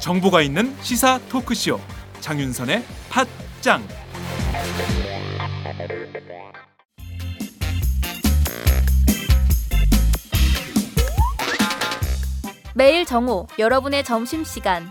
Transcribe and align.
정보가 0.00 0.40
있는 0.40 0.74
시사 0.80 1.18
토크쇼 1.28 1.78
장윤선의 2.20 2.82
팟짱. 3.10 3.86
매일 12.74 13.04
정오 13.04 13.46
여러분의 13.58 14.04
점심시간 14.04 14.90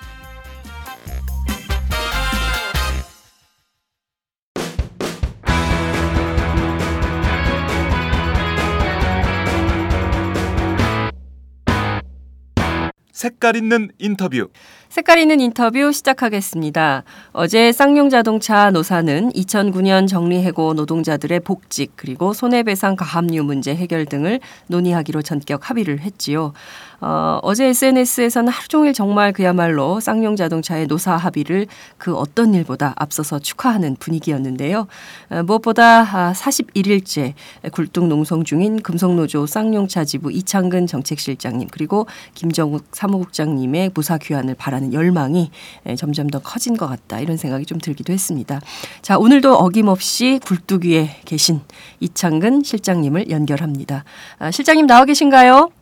색깔 13.21 13.55
있는 13.55 13.91
인터뷰 13.99 14.47
색깔 14.89 15.19
있는 15.19 15.39
인터뷰 15.39 15.91
시작하겠습니다. 15.91 17.03
어제 17.33 17.71
쌍용 17.71 18.09
자동차 18.09 18.71
노사는 18.71 19.29
2009년 19.33 20.07
정리해고 20.07 20.73
노동자들의 20.73 21.41
복직 21.41 21.91
그리고 21.95 22.33
손해배상 22.33 22.95
가압류 22.95 23.43
문제 23.43 23.75
해결 23.75 24.07
등을 24.07 24.39
논의하기로 24.67 25.21
전격 25.21 25.69
합의를 25.69 25.99
했지요. 25.99 26.53
어, 27.01 27.39
어제 27.41 27.65
SNS에서는 27.65 28.51
하루 28.51 28.67
종일 28.67 28.93
정말 28.93 29.33
그야말로 29.33 29.99
쌍용 29.99 30.35
자동차의 30.35 30.85
노사 30.85 31.15
합의를 31.15 31.65
그 31.97 32.15
어떤 32.15 32.53
일보다 32.53 32.93
앞서서 32.95 33.39
축하하는 33.39 33.95
분위기였는데요. 33.99 34.87
어, 35.31 35.43
무엇보다 35.43 36.31
41일째 36.33 37.33
아, 37.65 37.69
굴뚝 37.69 38.07
농성 38.07 38.43
중인 38.43 38.81
금속노조 38.83 39.47
쌍용차 39.47 40.05
지부 40.05 40.31
이창근 40.31 40.85
정책실장님 40.85 41.69
그리고 41.71 42.05
김정욱 42.35 42.85
사무국장님의 42.91 43.91
무사 43.95 44.19
귀환을 44.19 44.53
바라는 44.53 44.93
열망이 44.93 45.49
예, 45.87 45.95
점점 45.95 46.27
더 46.27 46.39
커진 46.39 46.77
것 46.77 46.87
같다 46.87 47.19
이런 47.19 47.35
생각이 47.35 47.65
좀 47.65 47.79
들기도 47.79 48.13
했습니다. 48.13 48.61
자 49.01 49.17
오늘도 49.17 49.55
어김없이 49.55 50.39
굴뚝 50.45 50.85
위에 50.85 51.17
계신 51.25 51.61
이창근 51.99 52.61
실장님을 52.63 53.31
연결합니다. 53.31 54.03
아, 54.37 54.51
실장님 54.51 54.85
나와 54.85 55.05
계신가요? 55.05 55.80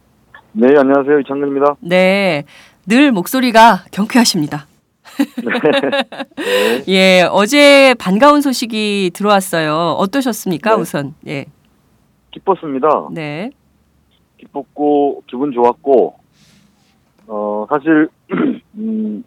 네 0.51 0.67
안녕하세요 0.77 1.19
이창근입니다. 1.19 1.75
네, 1.81 2.43
늘 2.87 3.11
목소리가 3.11 3.83
경쾌하십니다. 3.91 4.65
네. 5.43 6.83
예, 6.87 7.23
어제 7.31 7.93
반가운 7.99 8.41
소식이 8.41 9.11
들어왔어요. 9.13 9.95
어떠셨습니까, 9.99 10.75
네. 10.75 10.81
우선? 10.81 11.13
예. 11.27 11.45
기뻤습니다. 12.31 13.09
네. 13.11 13.51
기뻤고 14.37 15.23
기분 15.27 15.51
좋았고 15.51 16.15
어 17.27 17.67
사실 17.69 18.09
음, 18.75 19.23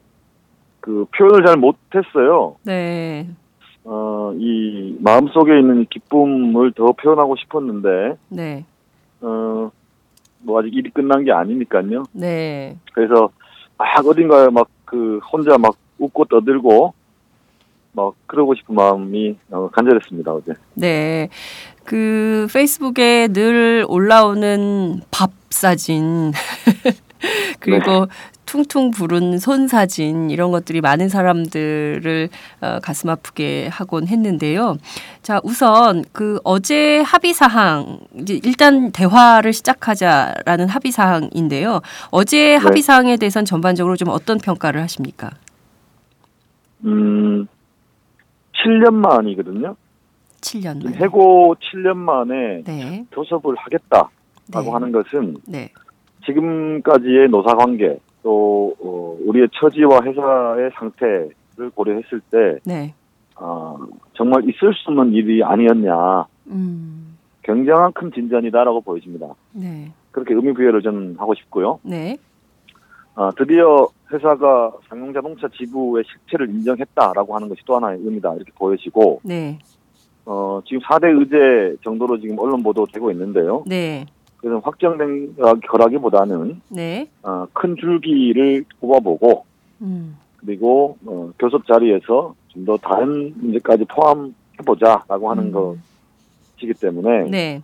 그 0.81 1.07
표현을 1.17 1.45
잘 1.47 1.57
못 1.57 1.77
했어요. 1.95 2.57
네. 2.65 3.29
어, 3.85 4.33
이 4.37 4.97
마음속에 5.01 5.59
있는 5.59 5.87
기쁨을 5.91 6.73
더 6.73 6.93
표현하고 6.93 7.35
싶었는데, 7.37 8.17
네. 8.29 8.65
어, 9.21 9.73
뭐 10.43 10.61
아직 10.61 10.75
일이 10.75 10.91
끝난 10.91 11.25
게 11.25 11.33
아니니까요. 11.33 12.05
네. 12.13 12.77
그래서 12.93 13.31
막 13.79 14.07
어딘가에 14.07 14.49
막 14.51 14.69
그 14.93 15.21
혼자 15.33 15.57
막 15.57 15.75
웃고 15.99 16.27
떠들고 16.27 16.93
막 17.93 18.15
그러고 18.27 18.55
싶은 18.55 18.75
마음이 18.75 19.39
어, 19.51 19.71
간절했습니다 19.73 20.35
어제. 20.35 20.53
네. 20.75 21.31
그 21.85 22.47
페이스북에 22.53 23.29
늘 23.29 23.87
올라오는 23.89 25.01
밥 25.11 25.31
사진 25.49 26.33
그리고 27.59 28.07
네. 28.07 28.07
퉁퉁 28.53 28.91
부른 28.91 29.39
손 29.39 29.67
사진 29.67 30.29
이런 30.29 30.51
것들이 30.51 30.83
많은 30.83 31.09
사람들을 31.09 32.29
어, 32.61 32.79
가슴 32.83 33.09
아프게 33.09 33.69
하곤 33.69 34.07
했는데요. 34.07 34.77
자, 35.23 35.41
우선 35.43 36.05
그 36.13 36.39
어제 36.45 37.01
합의 37.01 37.33
사항 37.33 38.01
이제 38.15 38.39
일단 38.45 38.93
대화를 38.93 39.55
시작하자라는 39.55 40.69
합의 40.69 40.93
사항인데요. 40.93 41.81
어제 42.11 42.37
네. 42.51 42.57
합의 42.57 42.83
사항에 42.83 43.17
대해서는 43.17 43.47
전반적으로 43.47 43.97
좀 43.97 44.09
어떤 44.11 44.37
평가를 44.37 44.83
하십니까? 44.83 45.31
음. 46.85 47.47
7년 48.53 48.93
만이거든요. 48.93 49.77
7년 50.43 50.85
만. 50.85 50.95
해고 50.97 51.57
7년 51.59 51.97
만에 51.97 52.63
네. 52.67 53.07
교섭을 53.13 53.57
하겠다라고 53.57 54.11
네. 54.51 54.71
하는 54.71 54.93
것은 54.93 55.37
네. 55.47 55.71
지금까지의 56.27 57.31
노사 57.31 57.55
관계 57.55 57.99
또 58.23 58.75
어, 58.81 59.17
우리의 59.25 59.49
처지와 59.53 60.01
회사의 60.03 60.71
상태를 60.75 61.71
고려했을 61.75 62.21
때 62.31 62.59
네. 62.65 62.95
어, 63.37 63.77
정말 64.15 64.49
있을 64.49 64.73
수 64.75 64.91
없는 64.91 65.13
일이 65.13 65.43
아니었냐. 65.43 66.27
음. 66.49 67.19
굉장한 67.43 67.93
큰 67.93 68.13
진전이다라고 68.13 68.83
보여집니다. 68.83 69.35
네. 69.53 69.93
그렇게 70.13 70.35
의미 70.35 70.53
부여를 70.53 70.83
저는 70.83 71.17
하고 71.19 71.35
싶고요. 71.35 71.81
네. 71.83 72.17
어, 73.15 73.31
드디어 73.37 73.89
회사가 74.13 74.73
상용자동차 74.89 75.49
지부의 75.49 76.05
실체를 76.07 76.49
인정했다라고 76.51 77.35
하는 77.35 77.49
것이 77.49 77.63
또 77.67 77.77
하나의 77.77 77.99
의미다 78.03 78.35
이렇게 78.35 78.53
보여지고 78.55 79.21
네. 79.25 79.59
어, 80.25 80.61
지금 80.67 80.81
4대 80.83 81.19
의제 81.19 81.77
정도로 81.83 82.21
지금 82.21 82.39
언론 82.39 82.63
보도되고 82.63 83.11
있는데요. 83.11 83.65
네. 83.67 84.07
그래서 84.43 84.59
확정된 84.59 85.37
결하기보다는 85.71 86.61
네. 86.69 87.09
어, 87.23 87.47
큰 87.55 87.77
줄기를 87.77 88.65
뽑아보고 88.81 89.47
음. 89.81 90.19
그리고 90.37 90.99
어, 91.07 91.31
교섭 91.39 91.67
자리에서 91.67 92.35
좀 92.49 92.65
더 92.67 92.77
다른 92.77 93.33
문제까지 93.37 93.85
포함해보자라고 93.87 95.31
하는 95.31 95.55
음. 95.55 95.81
것이기 96.59 96.75
때문에 96.75 97.31
네. 97.31 97.63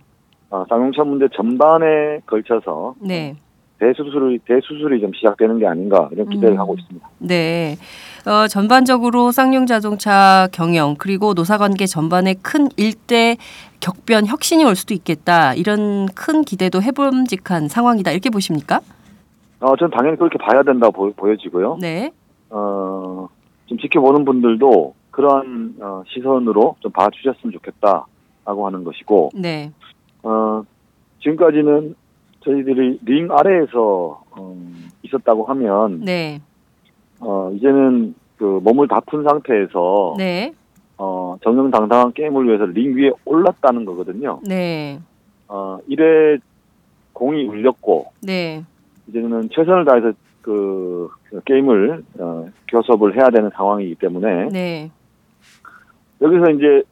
어, 0.49 0.65
쌍용차 0.67 1.03
문제 1.03 1.27
전반에 1.35 2.21
걸쳐서 2.25 2.95
네. 2.99 3.35
대수술이 3.79 4.39
대수술이 4.39 5.01
좀 5.01 5.11
시작되는 5.13 5.59
게 5.59 5.67
아닌가 5.67 6.09
이런 6.11 6.29
기대를 6.29 6.55
음. 6.55 6.59
하고 6.59 6.75
있습니다. 6.77 7.07
네. 7.19 7.77
어, 8.25 8.47
전반적으로 8.47 9.31
쌍용 9.31 9.65
자동차 9.65 10.47
경영 10.51 10.95
그리고 10.97 11.33
노사관계 11.33 11.85
전반에 11.85 12.35
큰 12.41 12.67
일대 12.75 13.37
격변 13.79 14.25
혁신이 14.25 14.65
올 14.65 14.75
수도 14.75 14.93
있겠다 14.93 15.53
이런 15.53 16.07
큰 16.07 16.43
기대도 16.43 16.81
해봄직한 16.81 17.69
상황이다 17.69 18.11
이렇게 18.11 18.29
보십니까? 18.29 18.81
어, 19.61 19.75
전 19.77 19.89
당연히 19.89 20.17
그렇게 20.17 20.37
봐야 20.37 20.61
된다고 20.63 21.13
보, 21.13 21.31
여지고요 21.31 21.77
네. 21.79 22.11
어, 22.49 23.29
좀 23.67 23.77
지켜보는 23.77 24.25
분들도 24.25 24.95
그러한 25.11 25.75
어, 25.81 26.03
시선으로 26.07 26.75
좀 26.79 26.91
봐주셨으면 26.91 27.51
좋겠다라고 27.53 28.65
하는 28.65 28.83
것이고. 28.83 29.31
네. 29.35 29.71
어, 30.23 30.63
지금까지는 31.21 31.95
저희들이 32.41 32.99
링 33.03 33.31
아래에서 33.31 34.23
어, 34.31 34.57
있었다고 35.03 35.45
하면. 35.45 36.01
네. 36.01 36.41
어, 37.19 37.51
이제는 37.53 38.15
그 38.37 38.59
몸을 38.63 38.87
다푼 38.87 39.23
상태에서 39.23 40.15
네. 40.17 40.53
어, 40.97 41.37
정정당당한 41.43 42.13
게임을 42.13 42.47
위해서 42.47 42.65
링 42.65 42.95
위에 42.95 43.11
올랐다는 43.25 43.85
거거든요. 43.85 44.39
네. 44.47 44.99
어, 45.47 45.79
이래 45.87 46.37
공이 47.13 47.45
울렸고 47.45 48.11
네. 48.21 48.63
이제는 49.07 49.49
최선을 49.51 49.85
다해서 49.85 50.13
그 50.41 51.09
게임을 51.45 52.03
어, 52.19 52.45
교섭을 52.69 53.15
해야 53.15 53.29
되는 53.29 53.49
상황이기 53.53 53.95
때문에 53.95 54.49
네. 54.49 54.91
여기서 56.21 56.51
이제 56.51 56.83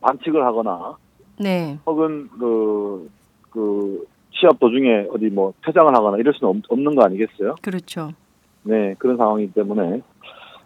반칙을 0.00 0.44
하거나 0.44 0.96
네. 1.38 1.78
혹은 1.86 2.28
그, 2.38 3.10
그 3.50 4.06
시합 4.34 4.58
도중에 4.58 5.06
어디 5.12 5.26
뭐 5.30 5.52
퇴장을 5.64 5.94
하거나 5.94 6.18
이럴 6.18 6.34
수는 6.34 6.62
없, 6.68 6.78
는 6.78 6.94
거 6.94 7.04
아니겠어요? 7.04 7.54
그렇죠. 7.62 8.10
네, 8.62 8.94
그런 8.98 9.16
상황이기 9.16 9.52
때문에 9.52 10.00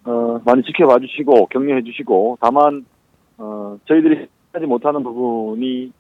어, 0.05 0.41
많이 0.45 0.63
지켜봐 0.63 0.99
주시고 1.01 1.47
격려해 1.47 1.83
주시고 1.83 2.39
다만 2.41 2.85
어, 3.37 3.79
저희들이 3.87 4.27
하지 4.53 4.67
못하는 4.67 5.03
부분이 5.03 5.93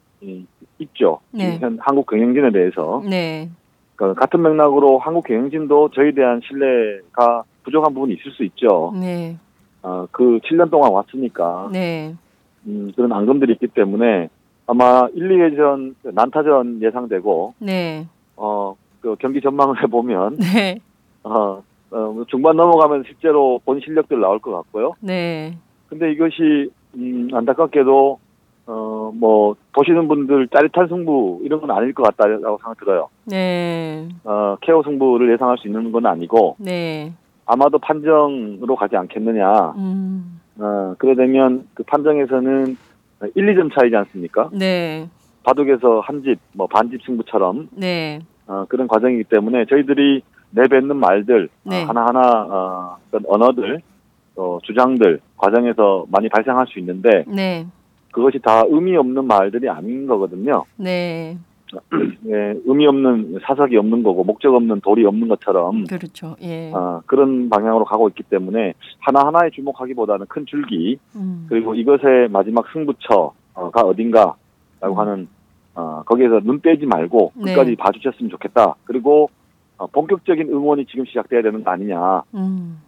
있죠. 0.78 1.20
네. 1.30 1.58
현 1.58 1.78
한국 1.80 2.06
경영진에 2.06 2.50
대해서 2.50 3.02
네. 3.08 3.48
그러니까 3.96 4.20
같은 4.20 4.42
맥락으로 4.42 4.98
한국 4.98 5.26
경영진도 5.26 5.90
저희에 5.90 6.12
대한 6.12 6.40
신뢰가 6.46 7.44
부족한 7.64 7.92
부분이 7.94 8.14
있을 8.14 8.30
수 8.32 8.44
있죠. 8.44 8.92
네. 8.98 9.36
어, 9.82 10.06
그 10.10 10.38
7년 10.44 10.70
동안 10.70 10.92
왔으니까 10.92 11.68
네. 11.72 12.14
음, 12.66 12.92
그런 12.96 13.12
앙금들이 13.12 13.52
있기 13.54 13.68
때문에 13.68 14.28
아마 14.68 15.08
1, 15.14 15.28
2회전 15.28 15.94
난타전 16.02 16.82
예상되고 16.82 17.54
네. 17.58 18.06
어, 18.36 18.76
그 19.00 19.16
경기 19.18 19.40
전망을 19.40 19.74
해 19.82 19.86
보면 19.86 20.36
네. 20.36 20.78
어, 21.24 21.62
어, 21.90 22.24
중반 22.28 22.56
넘어가면 22.56 23.04
실제로 23.06 23.60
본 23.64 23.80
실력들 23.80 24.20
나올 24.20 24.38
것 24.38 24.52
같고요. 24.52 24.92
네. 25.00 25.56
근데 25.88 26.12
이것이 26.12 26.70
음, 26.94 27.28
안타깝게도 27.32 28.18
어, 28.66 29.12
뭐 29.14 29.56
보시는 29.72 30.06
분들 30.06 30.48
짜릿한 30.48 30.88
승부 30.88 31.40
이런 31.42 31.62
건 31.62 31.70
아닐 31.70 31.94
것 31.94 32.02
같다라고 32.02 32.58
생각 32.58 32.78
들어요. 32.78 33.08
네. 33.24 34.06
어, 34.24 34.56
케어 34.60 34.82
승부를 34.82 35.32
예상할 35.32 35.56
수 35.56 35.66
있는 35.66 35.90
건 35.90 36.04
아니고 36.04 36.56
네. 36.58 37.14
아마도 37.46 37.78
판정으로 37.78 38.76
가지 38.76 38.96
않겠느냐. 38.96 39.72
음. 39.78 40.40
어, 40.58 40.94
그래 40.98 41.14
되면 41.14 41.66
그 41.72 41.82
판정에서는 41.84 42.76
1, 43.22 43.30
2점 43.34 43.74
차이지 43.74 43.96
않습니까? 43.96 44.50
네. 44.52 45.08
바둑에서 45.42 46.00
한 46.00 46.22
집, 46.22 46.38
뭐 46.52 46.66
반집 46.66 47.02
승부처럼 47.04 47.68
네. 47.72 48.20
어, 48.46 48.64
그런 48.68 48.86
과정이기 48.88 49.24
때문에 49.24 49.66
저희들이 49.66 50.22
내뱉는 50.50 50.96
말들 50.96 51.48
네. 51.64 51.82
어, 51.82 51.86
하나하나 51.86 52.20
어, 52.20 52.98
어떤 53.08 53.22
언어들 53.26 53.80
또 54.34 54.60
주장들 54.64 55.20
과정에서 55.36 56.06
많이 56.10 56.28
발생할 56.28 56.66
수 56.68 56.78
있는데 56.78 57.24
네. 57.26 57.66
그것이 58.12 58.38
다 58.38 58.62
의미 58.68 58.96
없는 58.96 59.26
말들이 59.26 59.68
아닌 59.68 60.06
거거든요. 60.06 60.64
네. 60.76 61.36
예, 62.26 62.54
의미 62.64 62.86
없는 62.86 63.40
사석이 63.42 63.76
없는 63.76 64.02
거고 64.02 64.24
목적 64.24 64.54
없는 64.54 64.80
돌이 64.80 65.04
없는 65.04 65.28
것처럼 65.28 65.84
그렇죠. 65.84 66.36
예. 66.42 66.72
어, 66.72 67.02
그런 67.06 67.48
방향으로 67.48 67.84
가고 67.84 68.08
있기 68.08 68.22
때문에 68.24 68.74
하나 68.98 69.26
하나에 69.26 69.50
주목하기보다는 69.50 70.26
큰 70.28 70.46
줄기 70.46 70.98
음. 71.16 71.46
그리고 71.48 71.74
이것의 71.74 72.28
마지막 72.30 72.66
승부처가 72.72 73.80
어딘가라고 73.80 74.36
음. 74.84 74.98
하는 74.98 75.28
어, 75.74 76.02
거기에서 76.04 76.40
눈 76.40 76.60
떼지 76.60 76.86
말고 76.86 77.32
네. 77.36 77.54
끝까지 77.54 77.76
봐주셨으면 77.76 78.30
좋겠다. 78.30 78.74
그리고 78.84 79.30
어, 79.76 79.86
본격적인 79.86 80.48
응원이 80.48 80.86
지금 80.86 81.04
시작돼야 81.04 81.42
되는 81.42 81.62
거 81.62 81.70
아니냐라는 81.70 82.24
음. 82.34 82.80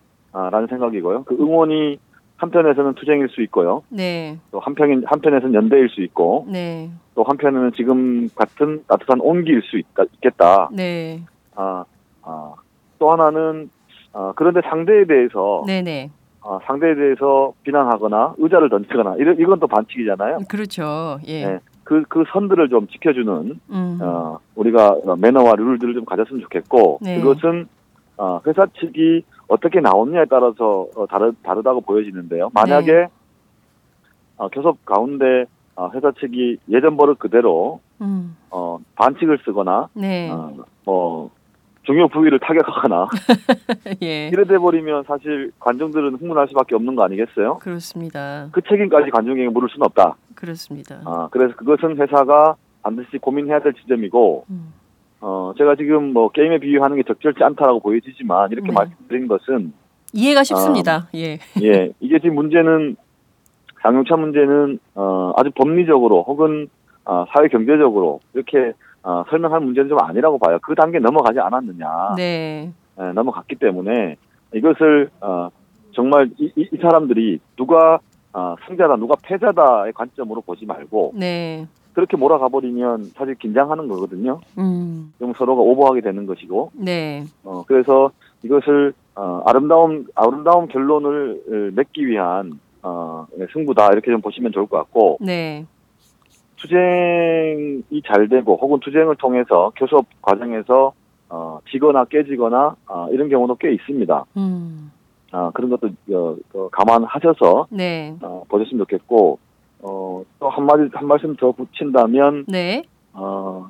생각이고요. 0.68 1.24
그 1.24 1.36
응원이 1.36 1.98
한편에서는 2.40 2.94
투쟁일 2.94 3.28
수 3.28 3.42
있고요. 3.42 3.82
네. 3.90 4.38
또 4.50 4.60
한편 4.60 5.02
한편에서는 5.04 5.54
연대일 5.54 5.90
수 5.90 6.00
있고 6.02 6.46
네. 6.48 6.90
또 7.14 7.22
한편에는 7.22 7.72
지금 7.76 8.28
같은 8.34 8.82
따뜻한 8.88 9.20
온기일 9.20 9.62
수 9.62 9.78
있다, 9.78 10.04
있겠다. 10.14 10.70
네. 10.72 11.22
아, 11.54 11.84
아, 12.22 12.54
또 12.98 13.12
하나는 13.12 13.70
아, 14.14 14.32
그런데 14.36 14.60
상대에 14.62 15.04
대해서 15.04 15.64
네, 15.66 15.82
네. 15.82 16.10
아, 16.42 16.58
상대에 16.64 16.94
대해서 16.94 17.52
비난하거나 17.62 18.36
의자를 18.38 18.70
던지거나 18.70 19.16
이런 19.18 19.38
이건 19.38 19.60
또 19.60 19.66
반칙이잖아요. 19.66 20.38
그렇죠. 20.48 21.18
예. 21.26 21.44
네. 21.44 21.58
그, 21.84 22.04
그 22.08 22.24
선들을 22.32 22.68
좀 22.68 22.86
지켜주는, 22.86 23.60
음. 23.70 23.98
어, 24.00 24.38
우리가 24.54 24.96
매너와 25.18 25.54
룰들을 25.56 25.94
좀 25.94 26.04
가졌으면 26.04 26.40
좋겠고, 26.42 27.00
네. 27.02 27.20
그것은, 27.20 27.66
어, 28.16 28.40
회사 28.46 28.64
측이 28.78 29.24
어떻게 29.50 29.80
나오느냐에 29.80 30.26
따라서 30.30 30.86
어, 30.94 31.06
다르, 31.06 31.32
다르다고 31.42 31.80
보여지는데요. 31.80 32.50
만약에, 32.54 32.92
네. 32.92 33.06
어, 34.36 34.48
교섭 34.48 34.84
가운데, 34.86 35.44
어, 35.74 35.90
회사 35.92 36.12
측이 36.12 36.58
예전 36.70 36.96
버릇 36.96 37.18
그대로, 37.18 37.80
음. 38.00 38.36
어, 38.50 38.78
반칙을 38.94 39.40
쓰거나, 39.44 39.88
네. 39.94 40.30
어, 40.30 40.54
뭐, 40.84 41.30
중요 41.82 42.06
부위를 42.08 42.38
타격하거나, 42.38 43.08
예. 44.02 44.28
이래 44.28 44.44
돼 44.44 44.56
버리면 44.56 45.02
사실 45.04 45.50
관중들은 45.58 46.14
흥분할 46.14 46.46
수밖에 46.48 46.76
없는 46.76 46.94
거 46.94 47.02
아니겠어요? 47.02 47.58
그렇습니다. 47.58 48.48
그 48.52 48.60
책임까지 48.62 49.10
관중에게 49.10 49.48
물을 49.48 49.68
수는 49.68 49.84
없다. 49.86 50.14
그렇습니다. 50.36 51.00
아, 51.04 51.28
그래서 51.32 51.56
그것은 51.56 51.96
회사가 51.98 52.54
반드시 52.82 53.18
고민해야 53.18 53.60
될 53.60 53.74
지점이고, 53.74 54.44
음. 54.50 54.72
어, 55.20 55.52
제가 55.58 55.76
지금 55.76 56.12
뭐 56.12 56.30
게임에 56.30 56.58
비유하는 56.58 56.96
게 56.96 57.02
적절치 57.02 57.42
않다라고 57.44 57.80
보여지지만, 57.80 58.50
이렇게 58.52 58.68
네. 58.68 58.74
말씀드린 58.74 59.28
것은, 59.28 59.72
이해가 60.12 60.42
쉽습니다. 60.42 61.08
예. 61.14 61.38
예, 61.62 61.92
이게 62.00 62.18
지금 62.18 62.36
문제는, 62.36 62.96
장용차 63.82 64.16
문제는, 64.16 64.78
어, 64.94 65.32
아주 65.36 65.50
법리적으로 65.54 66.22
혹은, 66.22 66.68
어, 67.04 67.26
사회 67.32 67.48
경제적으로, 67.48 68.20
이렇게, 68.34 68.72
어, 69.02 69.24
설명할 69.30 69.60
문제는 69.60 69.88
좀 69.88 69.98
아니라고 70.00 70.38
봐요. 70.38 70.58
그 70.62 70.74
단계 70.74 70.98
넘어가지 70.98 71.38
않았느냐. 71.38 72.14
네. 72.16 72.72
예, 72.98 73.12
넘어갔기 73.12 73.56
때문에, 73.56 74.16
이것을, 74.54 75.10
어, 75.20 75.48
정말 75.92 76.30
이, 76.38 76.50
이, 76.56 76.68
이 76.72 76.76
사람들이 76.78 77.40
누가, 77.56 77.98
어, 78.32 78.54
승자다, 78.66 78.96
누가 78.96 79.14
패자다의 79.22 79.92
관점으로 79.92 80.40
보지 80.40 80.64
말고, 80.64 81.12
네. 81.14 81.66
그렇게 82.00 82.16
몰아가 82.16 82.48
버리면 82.48 83.10
사실 83.14 83.34
긴장하는 83.34 83.86
거거든요. 83.86 84.40
음. 84.56 85.12
그럼 85.18 85.34
서로가 85.36 85.60
오버하게 85.60 86.00
되는 86.00 86.24
것이고, 86.24 86.70
네. 86.72 87.24
어, 87.44 87.62
그래서 87.66 88.10
이것을 88.42 88.94
어, 89.14 89.42
아름다운 89.44 90.06
아름다운 90.14 90.66
결론을 90.68 91.42
어, 91.46 91.76
맺기 91.76 92.06
위한 92.06 92.58
어, 92.82 93.26
네, 93.36 93.46
승부다 93.52 93.92
이렇게 93.92 94.10
좀 94.10 94.22
보시면 94.22 94.52
좋을 94.52 94.66
것 94.66 94.78
같고 94.78 95.18
네. 95.20 95.66
투쟁이 96.56 97.82
잘 98.06 98.30
되고 98.30 98.56
혹은 98.56 98.80
투쟁을 98.80 99.16
통해서 99.16 99.70
교섭 99.76 100.06
과정에서 100.22 100.94
어, 101.28 101.58
지거나 101.70 102.06
깨지거나 102.06 102.76
어, 102.88 103.08
이런 103.10 103.28
경우도 103.28 103.56
꽤 103.56 103.74
있습니다. 103.74 104.24
음. 104.38 104.90
어, 105.32 105.50
그런 105.52 105.68
것도 105.68 105.88
어, 106.12 106.36
어, 106.54 106.68
감안하셔서 106.70 107.66
네. 107.68 108.16
어, 108.22 108.44
보셨으면 108.48 108.78
좋겠고 108.78 109.38
어, 109.82 110.22
또 110.38 110.48
한마디 110.48 110.88
한 110.92 111.06
말씀 111.06 111.36
더 111.36 111.52
붙인다면 111.52 112.44
네. 112.48 112.82
어, 113.12 113.68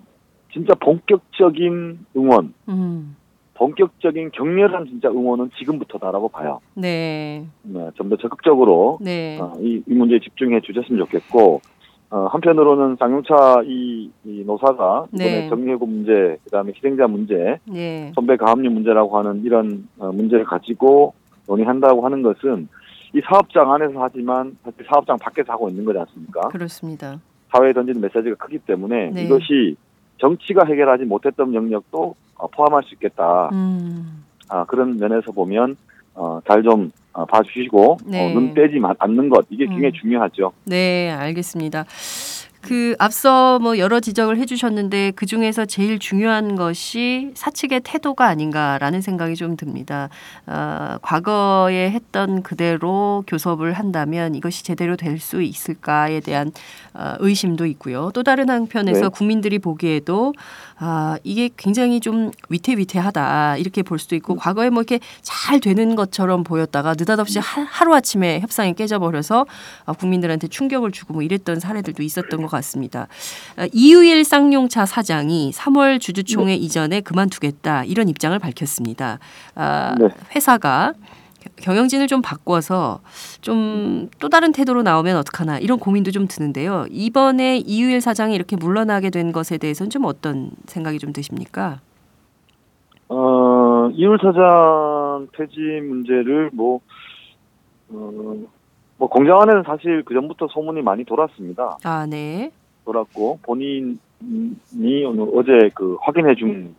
진짜 0.52 0.74
본격적인 0.74 2.06
응원 2.16 2.54
음. 2.68 3.16
본격적인 3.54 4.30
격렬한 4.32 4.86
진짜 4.86 5.08
응원은 5.10 5.50
지금부터다라고 5.58 6.30
봐요. 6.30 6.60
네. 6.74 7.44
네, 7.62 7.90
좀 7.94 8.08
더 8.08 8.16
적극적으로 8.16 8.98
네. 9.02 9.38
어, 9.40 9.52
이, 9.60 9.82
이 9.86 9.94
문제에 9.94 10.18
집중해 10.20 10.60
주셨으면 10.62 10.98
좋겠고 11.04 11.60
어, 12.10 12.26
한편으로는 12.26 12.96
장용차 12.98 13.62
이, 13.66 14.10
이 14.24 14.42
노사가 14.44 15.06
이번에 15.14 15.42
네. 15.42 15.48
정리해고 15.48 15.86
문제, 15.86 16.38
그다음에 16.44 16.72
희생자 16.74 17.06
문제, 17.06 17.58
네. 17.66 18.10
선배 18.16 18.36
가압류 18.36 18.68
문제라고 18.70 19.16
하는 19.18 19.44
이런 19.44 19.88
어, 19.98 20.10
문제를 20.10 20.44
가지고 20.44 21.14
논의한다고 21.46 22.04
하는 22.04 22.22
것은 22.22 22.68
이 23.14 23.20
사업장 23.24 23.72
안에서 23.72 23.94
하지만 24.02 24.56
사실 24.64 24.84
사업장 24.88 25.18
밖에서 25.18 25.52
하고 25.52 25.68
있는 25.68 25.84
거지 25.84 25.98
않습니까? 25.98 26.48
그렇습니다. 26.48 27.18
사회에 27.52 27.72
던지는 27.72 28.00
메시지가 28.00 28.36
크기 28.36 28.58
때문에 28.58 29.10
네. 29.10 29.24
이것이 29.24 29.76
정치가 30.18 30.64
해결하지 30.64 31.04
못했던 31.04 31.52
영역도 31.54 32.14
어, 32.36 32.46
포함할 32.48 32.82
수 32.84 32.94
있겠다. 32.94 33.48
음. 33.52 34.24
아, 34.48 34.64
그런 34.64 34.96
면에서 34.96 35.32
보면 35.32 35.76
어, 36.14 36.40
잘좀 36.46 36.92
어, 37.12 37.24
봐주시고 37.24 37.98
네. 38.06 38.30
어, 38.30 38.34
눈 38.38 38.54
떼지 38.54 38.78
마- 38.78 38.94
않는 38.98 39.28
것 39.28 39.44
이게 39.50 39.66
굉장히 39.66 39.88
음. 39.88 39.92
중요하죠. 40.00 40.52
네, 40.64 41.10
알겠습니다. 41.10 41.84
그 42.60 42.94
앞서 42.98 43.58
뭐 43.60 43.78
여러 43.78 44.00
지적을 44.00 44.36
해주셨는데 44.38 45.12
그 45.16 45.26
중에서 45.26 45.64
제일 45.64 45.98
중요한 45.98 46.56
것이 46.56 47.30
사측의 47.34 47.80
태도가 47.84 48.26
아닌가라는 48.26 49.00
생각이 49.00 49.36
좀 49.36 49.56
듭니다. 49.56 50.08
어, 50.46 50.96
과거에 51.02 51.90
했던 51.90 52.42
그대로 52.42 53.24
교섭을 53.26 53.74
한다면 53.74 54.34
이것이 54.34 54.64
제대로 54.64 54.96
될 54.96 55.20
수 55.20 55.42
있을까에 55.42 56.20
대한 56.20 56.50
어, 56.94 57.14
의심도 57.20 57.66
있고요. 57.66 58.10
또 58.14 58.22
다른 58.22 58.48
한편에서 58.48 59.00
네. 59.02 59.08
국민들이 59.08 59.58
보기에도 59.58 60.32
아, 60.78 61.18
이게 61.24 61.50
굉장히 61.56 62.00
좀 62.00 62.30
위태위태하다 62.48 63.58
이렇게 63.58 63.82
볼 63.82 63.98
수도 63.98 64.16
음. 64.16 64.18
있고 64.18 64.34
과거에 64.36 64.70
뭐 64.70 64.82
이렇게 64.82 64.98
잘 65.20 65.60
되는 65.60 65.94
것처럼 65.94 66.42
보였다가 66.42 66.94
느닷없이 66.98 67.38
하, 67.38 67.62
하루아침에 67.62 68.40
협상이 68.40 68.74
깨져버려서 68.74 69.46
어, 69.84 69.92
국민들한테 69.92 70.48
충격을 70.48 70.90
주고 70.90 71.12
뭐 71.14 71.22
이랬던 71.22 71.60
사례들도 71.60 72.02
있었던 72.02 72.40
것 72.40 72.49
같습니다. 72.56 73.08
어, 73.58 73.66
이유일 73.72 74.24
쌍용차 74.24 74.86
사장이 74.86 75.52
3월 75.54 76.00
주주총회 76.00 76.52
네. 76.52 76.56
이전에 76.56 77.00
그만두겠다 77.00 77.84
이런 77.84 78.08
입장을 78.08 78.38
밝혔습니다. 78.38 79.18
아, 79.54 79.94
네. 79.98 80.08
회사가 80.34 80.94
경영진을 81.56 82.06
좀 82.06 82.20
바꿔서 82.22 83.00
좀 83.40 83.90
또 84.18 84.28
다른 84.28 84.52
태도로 84.52 84.82
나오면 84.82 85.16
어떡하나 85.16 85.58
이런 85.58 85.78
고민도 85.78 86.10
좀 86.10 86.26
드는데요. 86.28 86.86
이번에 86.90 87.58
이유일 87.58 88.00
사장이 88.00 88.34
이렇게 88.34 88.56
물러나게 88.56 89.10
된 89.10 89.32
것에 89.32 89.58
대해서는 89.58 89.90
좀 89.90 90.04
어떤 90.04 90.50
생각이 90.66 90.98
좀 90.98 91.12
드십니까? 91.12 91.80
어, 93.08 93.88
이유일 93.92 94.18
사장 94.22 95.26
폐지 95.32 95.58
문제를 95.58 96.50
뭐, 96.52 96.80
어, 97.88 98.34
뭐 99.00 99.08
공장 99.08 99.40
안에는 99.40 99.62
사실 99.62 100.02
그 100.04 100.12
전부터 100.12 100.48
소문이 100.48 100.82
많이 100.82 101.04
돌았습니다. 101.04 101.78
아, 101.84 102.06
네. 102.06 102.52
돌았고 102.84 103.38
본인이 103.42 103.96
오늘 104.20 105.26
어제 105.34 105.70
그 105.74 105.96
확인해 106.02 106.34
준 106.34 106.74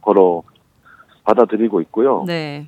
거로 0.00 0.44
받아들이고 1.24 1.82
있고요. 1.82 2.24
네. 2.26 2.66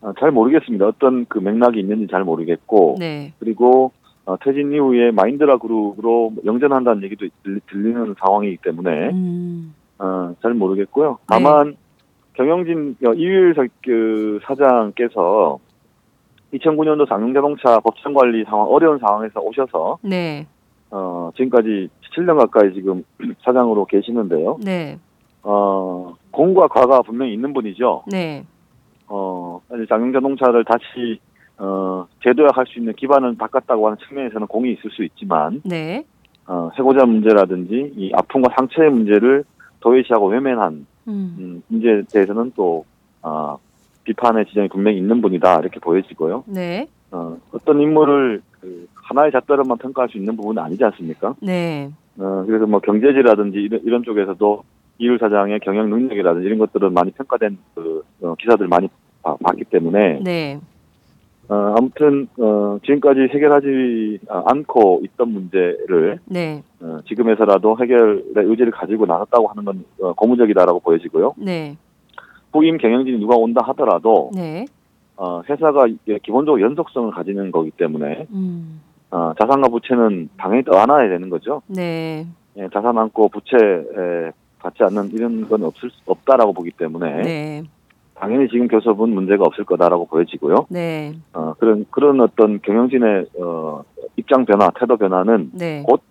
아, 0.00 0.14
잘 0.18 0.30
모르겠습니다. 0.30 0.86
어떤 0.86 1.26
그 1.26 1.38
맥락이 1.38 1.78
있는지 1.78 2.06
잘 2.10 2.24
모르겠고 2.24 2.96
네. 2.98 3.34
그리고 3.40 3.92
어, 4.24 4.38
퇴진 4.42 4.72
이후에 4.72 5.10
마인드라 5.10 5.58
그룹으로 5.58 6.32
영전한다는 6.46 7.02
얘기도 7.02 7.26
들리, 7.42 7.92
는 7.92 8.14
상황이기 8.18 8.56
때문에 8.62 9.10
음. 9.10 9.74
어, 9.98 10.34
잘 10.40 10.54
모르겠고요. 10.54 11.18
다만 11.26 11.72
네. 11.72 11.76
경영진 12.32 12.96
어, 13.06 13.12
이유일 13.12 13.54
그 13.84 14.40
사장께서 14.44 15.58
2009년도 16.54 17.08
상용자동차 17.08 17.80
법정 17.80 18.12
관리 18.14 18.44
상황 18.44 18.66
어려운 18.66 18.98
상황에서 18.98 19.40
오셔서 19.40 19.98
네. 20.02 20.46
어, 20.90 21.30
지금까지 21.36 21.88
7년 22.14 22.36
가까이 22.38 22.72
지금 22.74 23.04
사장으로 23.44 23.84
계시는데요. 23.86 24.58
네. 24.64 24.98
어, 25.42 26.14
공과 26.30 26.68
과가 26.68 27.02
분명히 27.02 27.32
있는 27.34 27.52
분이죠. 27.52 28.04
네. 28.10 28.44
어, 29.06 29.60
장용자동차를 29.88 30.64
다시 30.64 31.20
어, 31.58 32.06
제도화할 32.24 32.66
수 32.66 32.78
있는 32.78 32.94
기반을 32.94 33.36
바꿨다고 33.36 33.86
하는 33.86 33.98
측면에서는 34.08 34.46
공이 34.46 34.72
있을 34.72 34.90
수 34.90 35.04
있지만, 35.04 35.60
네. 35.62 36.04
어, 36.46 36.70
해고자 36.74 37.04
문제라든지 37.04 37.92
이 37.96 38.10
아픔과 38.14 38.54
상처의 38.56 38.90
문제를 38.90 39.44
도외시하고 39.80 40.28
외면한 40.28 40.86
음. 41.08 41.36
음, 41.38 41.62
문제에 41.68 42.02
대해서는 42.10 42.52
또 42.56 42.84
어, 43.22 43.58
비판의 44.10 44.46
지점이 44.46 44.68
분명히 44.68 44.98
있는 44.98 45.22
분이다 45.22 45.60
이렇게 45.60 45.78
보여지고요. 45.78 46.44
네. 46.46 46.88
어, 47.12 47.36
어떤 47.52 47.80
인물을 47.80 48.42
그 48.60 48.86
하나의 48.94 49.32
잣대로만 49.32 49.78
평가할 49.78 50.08
수 50.10 50.18
있는 50.18 50.36
부분은 50.36 50.62
아니지 50.62 50.84
않습니까? 50.84 51.34
네. 51.40 51.90
어, 52.18 52.44
그래서 52.46 52.66
뭐 52.66 52.80
경제지라든지 52.80 53.58
이런, 53.58 53.80
이런 53.84 54.02
쪽에서도 54.02 54.62
이율 54.98 55.18
사장의 55.18 55.60
경영 55.60 55.88
능력이라든지 55.88 56.46
이런 56.46 56.58
것들은 56.58 56.92
많이 56.92 57.10
평가된 57.12 57.58
그 57.74 58.02
어, 58.22 58.34
기사들 58.34 58.66
많이 58.66 58.88
봐, 59.22 59.36
봤기 59.42 59.64
때문에 59.64 60.20
네. 60.22 60.60
어, 61.48 61.74
아무튼 61.78 62.28
어, 62.38 62.78
지금까지 62.84 63.20
해결하지 63.32 64.20
않고 64.28 65.02
있던 65.04 65.32
문제를 65.32 66.18
네. 66.26 66.62
어, 66.80 66.98
지금에서라도 67.08 67.76
해결의 67.80 68.22
의지를 68.34 68.72
가지고 68.72 69.06
나섰다고 69.06 69.48
하는 69.48 69.64
건 69.64 69.84
어, 70.00 70.12
고무적이다라고 70.14 70.80
보여지고요. 70.80 71.34
네. 71.38 71.76
후임 72.52 72.78
경영진이 72.78 73.18
누가 73.18 73.36
온다 73.36 73.62
하더라도 73.68 74.30
네. 74.34 74.64
어, 75.16 75.42
회사가 75.48 75.86
기본적으로 76.22 76.60
연속성을 76.60 77.10
가지는 77.12 77.50
거기 77.50 77.70
때문에 77.70 78.26
음. 78.32 78.80
어, 79.10 79.32
자산과 79.38 79.68
부채는 79.68 80.30
당연히 80.36 80.64
떠안아야 80.64 81.08
되는 81.08 81.28
거죠. 81.28 81.62
네. 81.66 82.26
예, 82.56 82.68
자산 82.72 82.96
않고 82.98 83.28
부채 83.28 83.56
에, 83.56 84.32
받지 84.58 84.82
않는 84.82 85.10
이런 85.12 85.48
건 85.48 85.64
없을 85.64 85.90
수 85.90 86.00
없다라고 86.06 86.52
보기 86.52 86.70
때문에 86.72 87.22
네. 87.22 87.62
당연히 88.14 88.48
지금 88.48 88.68
교섭은 88.68 89.08
문제가 89.08 89.44
없을 89.44 89.64
거다라고 89.64 90.06
보여지고요. 90.06 90.66
네. 90.68 91.14
어, 91.32 91.54
그런 91.58 91.86
그런 91.90 92.20
어떤 92.20 92.60
경영진의 92.60 93.26
어, 93.40 93.82
입장 94.16 94.44
변화, 94.44 94.70
태도 94.78 94.96
변화는 94.96 95.52
네. 95.54 95.82
곧 95.86 96.02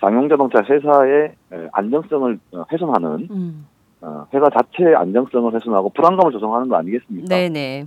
장용자동차 0.00 0.62
회사의 0.68 1.32
안정성을 1.72 2.38
어, 2.52 2.64
훼손하는 2.70 3.28
음. 3.30 3.66
어, 4.06 4.24
회사 4.32 4.48
자체의 4.48 4.94
안정성을 4.94 5.52
훼손하고 5.52 5.90
불안감을 5.90 6.30
조성하는 6.30 6.68
거 6.68 6.76
아니겠습니까? 6.76 7.28
네네. 7.28 7.48
네. 7.48 7.86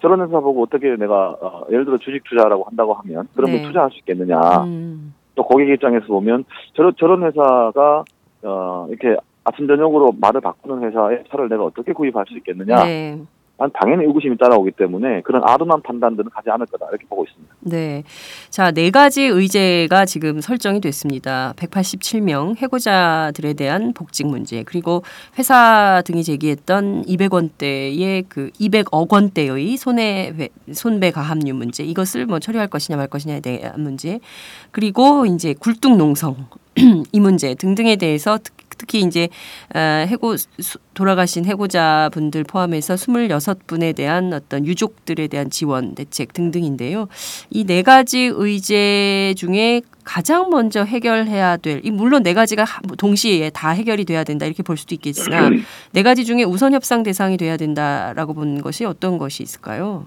저런 0.00 0.22
회사 0.22 0.40
보고 0.40 0.62
어떻게 0.62 0.96
내가 0.96 1.36
어, 1.42 1.66
예를 1.70 1.84
들어 1.84 1.98
주식 1.98 2.24
투자라고 2.24 2.64
한다고 2.64 2.94
하면 2.94 3.28
그러면 3.34 3.56
네. 3.56 3.62
투자할 3.66 3.90
수 3.90 3.98
있겠느냐? 3.98 4.64
음. 4.64 5.14
또 5.34 5.44
고객 5.44 5.68
입장에서 5.68 6.06
보면 6.06 6.44
저런 6.74 6.92
저런 6.96 7.22
회사가 7.22 8.04
어, 8.44 8.86
이렇게 8.88 9.16
아침 9.44 9.66
저녁으로 9.66 10.14
말을 10.18 10.40
바꾸는 10.40 10.88
회사의 10.88 11.24
차를 11.30 11.50
내가 11.50 11.64
어떻게 11.64 11.92
구입할 11.92 12.24
수 12.26 12.36
있겠느냐? 12.38 12.84
네. 12.84 13.18
난 13.58 13.70
당연히 13.74 14.04
의구심이 14.04 14.38
따라오기 14.38 14.70
때문에 14.72 15.22
그런 15.22 15.42
아둔한 15.44 15.82
판단들은 15.82 16.30
하지 16.32 16.48
않을 16.48 16.66
거다 16.66 16.86
이렇게 16.90 17.04
보고 17.08 17.24
있습니다. 17.24 17.54
네. 17.62 18.04
자, 18.50 18.70
네 18.70 18.90
가지 18.90 19.24
의제가 19.24 20.04
지금 20.04 20.40
설정이 20.40 20.80
됐습니다. 20.80 21.54
187명 21.56 22.56
해고자들에 22.56 23.54
대한 23.54 23.92
복직 23.94 24.28
문제, 24.28 24.62
그리고 24.62 25.02
회사 25.38 26.02
등이 26.06 26.22
제기했던 26.22 27.02
200원대의 27.02 28.26
그 28.28 28.50
200억 28.60 29.12
원대의 29.12 29.76
손해 29.76 30.32
손배 30.72 31.10
가압류 31.10 31.52
문제, 31.54 31.82
이것을 31.82 32.26
뭐 32.26 32.38
처리할 32.38 32.68
것이냐 32.68 32.96
말 32.96 33.08
것이냐에 33.08 33.40
대한 33.40 33.80
문제, 33.80 34.20
그리고 34.70 35.26
이제 35.26 35.52
굴뚝 35.52 35.96
농성 35.96 36.36
이 37.10 37.18
문제 37.18 37.56
등등에 37.56 37.96
대해서 37.96 38.38
특 38.38 38.57
히 38.92 39.00
이제 39.00 39.28
어, 39.74 39.78
해고 39.78 40.34
돌아가신 40.94 41.44
해고자 41.44 42.10
분들 42.12 42.44
포함해서 42.44 42.94
26분에 42.94 43.94
대한 43.94 44.32
어떤 44.32 44.66
유족들에 44.66 45.28
대한 45.28 45.50
지원 45.50 45.94
대책 45.94 46.32
등등인데요. 46.32 47.06
이 47.50 47.64
네 47.68 47.82
가지 47.82 48.30
의제 48.34 49.34
중에 49.36 49.82
가장 50.02 50.48
먼저 50.48 50.84
해결해야 50.84 51.58
될, 51.58 51.82
이 51.84 51.90
물론 51.90 52.22
네 52.22 52.32
가지가 52.32 52.64
동시에 52.96 53.50
다 53.50 53.68
해결이 53.70 54.06
돼야 54.06 54.24
된다 54.24 54.46
이렇게 54.46 54.62
볼 54.62 54.78
수도 54.78 54.94
있겠으나 54.94 55.50
네 55.92 56.02
가지 56.02 56.24
중에 56.24 56.44
우선 56.44 56.72
협상 56.72 57.02
대상이 57.02 57.36
돼야 57.36 57.58
된다라고 57.58 58.32
보는 58.32 58.62
것이 58.62 58.86
어떤 58.86 59.18
것이 59.18 59.42
있을까요? 59.42 60.06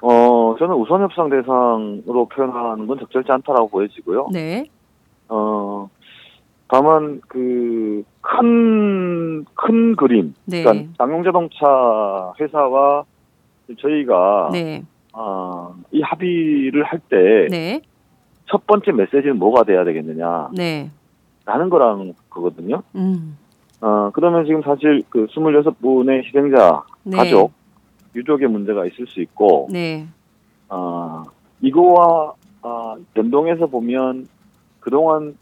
어, 0.00 0.54
저는 0.56 0.76
우선 0.76 1.02
협상 1.02 1.28
대상으로 1.28 2.28
표현하는 2.28 2.86
건 2.86 2.98
적절치 3.00 3.32
않다라고 3.32 3.68
보여지고요. 3.70 4.28
네. 4.32 4.66
어, 5.28 5.88
다만 6.68 7.20
그큰큰 8.22 9.46
그림, 9.96 10.34
네. 10.44 10.62
그러니까 10.62 10.92
장용자동차 10.98 12.34
회사와 12.38 13.04
저희가 13.80 14.50
네. 14.52 14.84
어, 15.14 15.74
이 15.90 16.02
합의를 16.02 16.84
할 16.84 17.00
때첫 17.00 17.50
네. 17.50 17.80
번째 18.66 18.92
메시지는 18.92 19.38
뭐가 19.38 19.64
돼야 19.64 19.84
되겠느냐 19.84 20.50
네. 20.54 20.90
라는 21.46 21.70
거랑 21.70 22.12
그거든요. 22.28 22.82
음. 22.94 23.38
어, 23.80 24.10
그러면 24.12 24.44
지금 24.44 24.60
사실 24.62 25.02
그 25.08 25.26
26분의 25.26 26.24
희생자 26.24 26.82
네. 27.04 27.16
가족 27.16 27.52
유족의 28.14 28.48
문제가 28.48 28.84
있을 28.86 29.06
수 29.06 29.20
있고 29.22 29.68
네. 29.70 30.06
어, 30.68 31.24
이거와 31.62 32.34
어, 32.62 32.96
연동해서 33.16 33.66
보면 33.66 34.28
그동안 34.80 35.36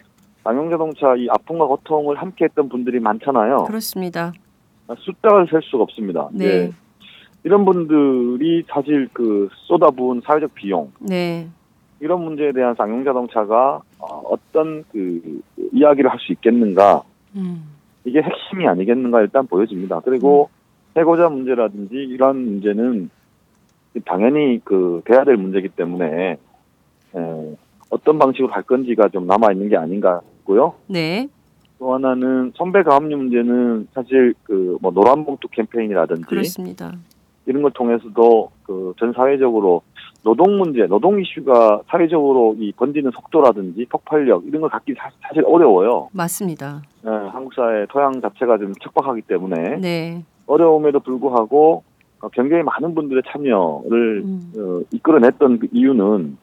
남용자동차 0.47 1.17
이 1.17 1.27
아픔과 1.29 1.67
고통을 1.67 2.17
함께했던 2.17 2.69
분들이 2.69 3.01
많잖아요. 3.01 3.65
그렇습니다. 3.65 4.33
숫자를 4.99 5.49
셀 5.51 5.61
수가 5.65 5.83
없습니다. 5.83 6.29
네. 6.33 6.45
예. 6.45 6.73
이런 7.43 7.65
분들이 7.65 8.65
사실 8.69 9.09
그 9.13 9.49
쏟아부은 9.67 10.23
사회적 10.25 10.55
비용 10.55 10.93
네. 11.01 11.49
이런 12.01 12.23
문제에 12.25 12.53
대한 12.53 12.75
쌍용자동차가 12.77 13.81
어, 13.99 14.37
떤 14.53 14.85
그 14.93 15.41
이야기를 15.73 16.11
할 16.11 16.19
수 16.21 16.33
있겠는가 16.33 17.03
음. 17.35 17.73
이게 18.05 18.21
핵심이 18.23 18.67
아니겠는가 18.69 19.21
일단 19.23 19.47
보여집니다. 19.47 20.01
그리고 20.05 20.49
음. 20.53 21.01
해고자 21.01 21.29
문제라든지 21.29 21.95
이런 21.95 22.37
문제는 22.45 23.11
당연히 24.05 24.61
그 24.65 25.03
돼야 25.05 25.25
될 25.25 25.37
문제이기 25.37 25.71
때문에 25.71 26.37
에, 27.17 27.57
어떤 27.91 28.19
방식으로 28.19 28.49
갈 28.49 28.63
건지가 28.63 29.09
좀 29.09 29.27
남아 29.27 29.53
있는 29.53 29.69
게 29.69 29.77
아닌가 29.77 30.21
싶고요. 30.47 30.75
네. 30.87 31.29
또 31.79 31.93
하나는 31.95 32.53
선배 32.57 32.83
가압류 32.83 33.17
문제는 33.17 33.89
사실 33.93 34.35
그 34.45 34.79
뭐 34.81 34.91
노란봉투 34.93 35.49
캠페인이라든지 35.51 36.23
그렇습니다. 36.23 36.93
이런 37.47 37.63
걸 37.63 37.71
통해서도 37.73 38.51
그 38.65 38.95
전 38.99 39.13
사회적으로 39.13 39.83
노동 40.23 40.59
문제, 40.59 40.87
노동 40.87 41.21
이슈가 41.21 41.83
사회적으로 41.89 42.57
이 42.59 42.73
번지는 42.73 43.11
속도라든지 43.13 43.87
폭발력 43.89 44.45
이런 44.47 44.61
걸 44.63 44.71
갖기 44.71 44.95
사, 44.95 45.11
실 45.33 45.45
어려워요. 45.47 46.09
맞습니다. 46.13 46.83
예, 47.05 47.09
한국 47.09 47.55
사회 47.55 47.87
토양 47.87 48.21
자체가 48.21 48.59
좀 48.59 48.73
척박하기 48.83 49.23
때문에 49.23 49.77
네. 49.79 50.25
어려움에도 50.47 50.99
불구하고 51.01 51.85
어, 52.21 52.29
굉장히 52.31 52.63
많은 52.65 52.95
분들의 52.95 53.23
참여를 53.29 54.23
음. 54.25 54.53
어, 54.57 54.81
이끌어냈던 54.93 55.59
그 55.61 55.69
이유는 55.73 56.39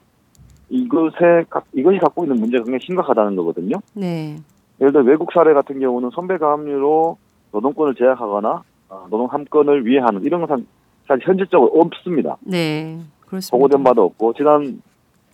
이것에 0.74 1.44
이것이 1.72 1.98
갖고 1.98 2.24
있는 2.24 2.40
문제가 2.40 2.64
굉장히 2.64 2.80
심각하다는 2.84 3.36
거거든요. 3.36 3.76
네. 3.94 4.36
예를 4.80 4.92
들어 4.92 5.04
외국 5.04 5.30
사례 5.32 5.54
같은 5.54 5.78
경우는 5.78 6.10
선배 6.14 6.36
가압류로 6.36 7.16
노동권을 7.52 7.94
제약하거나 7.94 8.62
어, 8.88 9.06
노동 9.08 9.26
함권을 9.26 9.86
위해하는 9.86 10.24
이런 10.24 10.44
것은 10.44 10.66
사실 11.06 11.26
현실적으로 11.26 11.70
없습니다. 11.80 12.36
네, 12.40 12.98
그렇습니다. 13.20 13.56
보고된 13.56 13.84
바도 13.84 14.02
없고 14.04 14.32
지난 14.32 14.82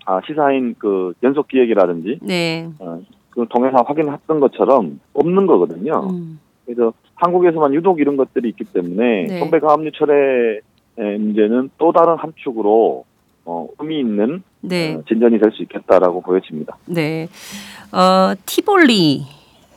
아, 0.04 0.20
시사인 0.26 0.74
그 0.78 1.14
연속 1.22 1.48
기획이라든지 1.48 2.18
네. 2.22 2.68
어, 2.78 3.00
그 3.30 3.46
통해서 3.48 3.78
확인했던 3.86 4.40
것처럼 4.40 5.00
없는 5.14 5.46
거거든요. 5.46 6.08
음. 6.10 6.38
그래서 6.66 6.92
한국에서만 7.14 7.72
유독 7.72 8.00
이런 8.00 8.16
것들이 8.18 8.50
있기 8.50 8.64
때문에 8.64 9.26
네. 9.26 9.38
선배 9.38 9.58
가압류 9.58 9.92
철회 9.92 10.60
문제는 10.96 11.70
또 11.78 11.92
다른 11.92 12.16
함축으로 12.16 13.04
어, 13.50 13.66
의미 13.80 13.98
있는 13.98 14.44
네. 14.60 14.94
어, 14.94 15.02
진전이 15.08 15.40
될 15.40 15.50
수 15.50 15.62
있겠다라고 15.64 16.20
보여집니다. 16.22 16.76
네. 16.86 17.28
어, 17.90 18.32
티볼리. 18.46 19.24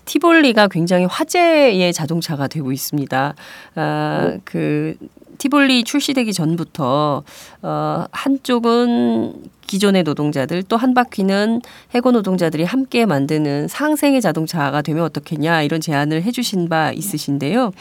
티볼리가 0.05 0.67
굉장히 0.67 1.05
화제의 1.05 1.91
자동차가 1.93 2.47
되고 2.47 2.71
있습니다. 2.71 3.35
아, 3.75 4.37
그 4.43 4.95
티볼리 5.39 5.83
출시되기 5.85 6.33
전부터 6.33 7.23
어, 7.63 8.05
한쪽은 8.11 9.33
기존의 9.73 10.03
노동자들 10.03 10.61
또 10.63 10.77
한 10.83 10.93
바퀴는 10.93 11.61
해고 11.95 12.11
노동자들이 12.11 12.63
함께 12.65 13.05
만드는 13.05 13.67
상생의 13.69 14.21
자동차가 14.21 14.81
되면 14.81 15.03
어떻겠냐 15.05 15.61
이런 15.63 15.79
제안을 15.81 16.21
해주신 16.23 16.67
바 16.69 16.91
있으신데요. 16.91 17.71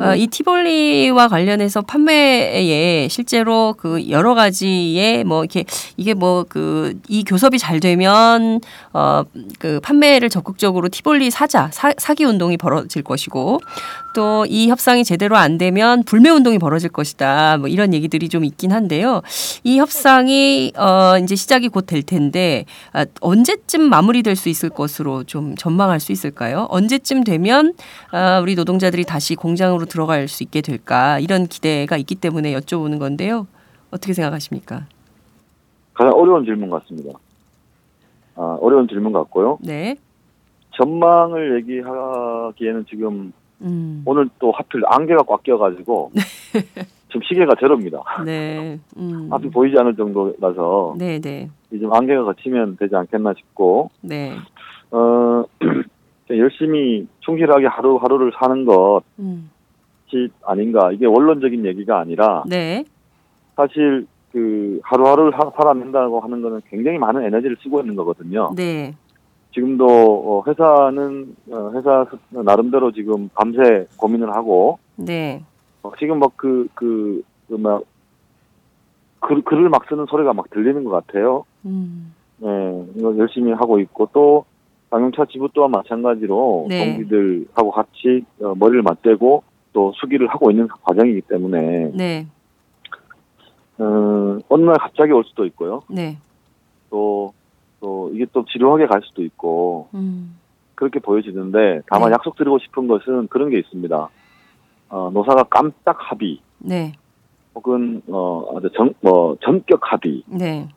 어, 0.00 0.14
이 0.14 0.26
티볼리와 0.26 1.28
관련해서 1.28 1.82
판매에 1.82 3.08
실제로 3.08 3.74
그 3.78 4.08
여러 4.10 4.34
가지의 4.34 5.24
뭐 5.24 5.42
이렇게 5.42 5.64
이게 5.96 6.14
뭐 6.14 6.44
그 6.44 6.94
이 7.08 7.24
교섭이 7.24 7.58
잘 7.58 7.80
되면 7.80 8.60
어 8.92 9.24
그 9.58 9.80
판매를 9.80 10.28
적극적으로 10.30 10.88
티볼리 10.88 11.30
사자 11.30 11.68
사, 11.72 11.92
사기 11.96 12.24
운동이 12.24 12.56
벌어질 12.56 13.02
것이고 13.02 13.60
또 14.14 14.44
이 14.48 14.68
협상이 14.68 15.04
제대로 15.04 15.36
안 15.36 15.58
되면 15.58 16.02
불매 16.04 16.28
운동이 16.30 16.58
벌어질 16.58 16.90
것이다 16.90 17.56
뭐 17.58 17.68
이런 17.68 17.92
얘기들이 17.94 18.28
좀 18.28 18.44
있긴 18.44 18.72
한데요. 18.72 19.22
이 19.64 19.78
협상이 19.78 20.72
어 20.76 21.16
이제 21.24 21.34
시작이 21.34 21.68
곧 21.68 21.86
될 21.86 22.02
텐데 22.02 22.64
아, 22.92 23.04
언제쯤 23.20 23.82
마무리될 23.90 24.36
수 24.36 24.48
있을 24.48 24.70
것으로 24.70 25.24
좀 25.24 25.54
전망할 25.56 26.00
수 26.00 26.12
있을까요? 26.12 26.66
언제쯤 26.70 27.24
되면 27.24 27.74
아, 28.10 28.40
우리 28.40 28.54
노동자들이 28.54 29.04
다시 29.04 29.34
공장으로 29.34 29.84
들어갈 29.86 30.28
수 30.28 30.42
있게 30.42 30.60
될까 30.60 31.18
이런 31.18 31.46
기대가 31.46 31.96
있기 31.96 32.14
때문에 32.14 32.54
여쭤보는 32.54 32.98
건데요. 32.98 33.46
어떻게 33.90 34.12
생각하십니까? 34.14 34.86
가장 35.92 36.12
어려운 36.14 36.44
질문 36.44 36.70
같습니다. 36.70 37.18
아, 38.36 38.58
어려운 38.60 38.88
질문 38.88 39.12
같고요. 39.12 39.58
네. 39.60 39.96
전망을 40.76 41.60
얘기하기에는 41.60 42.86
지금 42.88 43.32
음. 43.60 44.02
오늘 44.04 44.28
또 44.40 44.50
하필 44.52 44.82
안개가 44.86 45.22
꽉 45.22 45.42
껴가지고 45.44 46.10
지금 47.14 47.22
시계가 47.28 47.54
제로입니다. 47.60 48.02
네. 48.24 48.78
음. 48.96 49.28
앞이 49.32 49.48
보이지 49.50 49.76
않을 49.78 49.94
정도라서 49.94 50.96
네, 50.98 51.20
네. 51.20 51.48
이제 51.70 51.86
안개가 51.88 52.24
걷히면 52.24 52.76
되지 52.78 52.96
않겠나 52.96 53.34
싶고 53.38 53.90
네. 54.00 54.32
어 54.90 55.44
열심히 56.30 57.06
충실하게 57.20 57.66
하루하루를 57.68 58.32
사는 58.38 58.64
것이 58.64 59.04
음. 59.20 59.48
아닌가 60.44 60.90
이게 60.90 61.06
원론적인 61.06 61.64
얘기가 61.64 62.00
아니라 62.00 62.42
네. 62.48 62.84
사실 63.54 64.06
그 64.32 64.80
하루하루를 64.82 65.38
하- 65.38 65.52
살아낸다고 65.56 66.18
하는 66.18 66.42
거는 66.42 66.62
굉장히 66.68 66.98
많은 66.98 67.22
에너지를 67.24 67.56
쓰고 67.62 67.80
있는 67.80 67.94
거거든요. 67.94 68.50
네. 68.56 68.92
지금도 69.52 69.86
어, 69.86 70.42
회사는 70.48 71.36
어, 71.52 71.70
회사 71.76 72.04
스- 72.10 72.16
나름대로 72.42 72.90
지금 72.90 73.28
밤새 73.34 73.86
고민을 73.96 74.34
하고 74.34 74.80
네. 74.96 75.44
어, 75.84 75.92
지금 75.98 76.18
막그그 76.18 77.22
막 77.48 77.84
글, 79.20 79.42
글을 79.42 79.68
막 79.68 79.84
쓰는 79.88 80.06
소리가 80.06 80.32
막 80.32 80.50
들리는 80.50 80.82
것 80.82 80.90
같아요. 80.90 81.44
음. 81.66 82.14
네, 82.38 82.86
이거 82.96 83.16
열심히 83.18 83.52
하고 83.52 83.78
있고 83.78 84.08
또 84.12 84.44
방용차 84.90 85.26
지부 85.30 85.48
또한 85.54 85.70
마찬가지로 85.70 86.66
네. 86.68 86.84
동기들하고 86.84 87.70
같이 87.70 88.24
어, 88.40 88.54
머리를 88.56 88.82
맞대고 88.82 89.42
또 89.72 89.92
수기를 89.96 90.28
하고 90.28 90.50
있는 90.50 90.68
과정이기 90.68 91.22
때문에 91.22 91.92
네. 91.94 92.26
어, 93.78 94.38
어느 94.48 94.64
날 94.64 94.76
갑자기 94.78 95.12
올 95.12 95.24
수도 95.24 95.44
있고요. 95.46 95.82
네. 95.88 96.16
또, 96.90 97.34
또 97.80 98.10
이게 98.14 98.24
또 98.32 98.44
지루하게 98.46 98.86
갈 98.86 99.02
수도 99.02 99.22
있고 99.22 99.88
음. 99.94 100.38
그렇게 100.74 100.98
보여지는데 100.98 101.82
다만 101.90 102.08
네. 102.08 102.14
약속드리고 102.14 102.58
싶은 102.60 102.86
것은 102.88 103.28
그런 103.28 103.50
게 103.50 103.58
있습니다. 103.58 104.08
어, 104.94 105.10
노사가 105.12 105.44
깜짝 105.44 105.96
합의 105.98 106.38
네. 106.58 106.92
혹은 107.54 108.00
어, 108.08 108.56
아주 108.56 108.70
정, 108.76 108.92
뭐 109.00 109.36
전격 109.40 109.80
합의 109.82 110.22
네. 110.26 110.68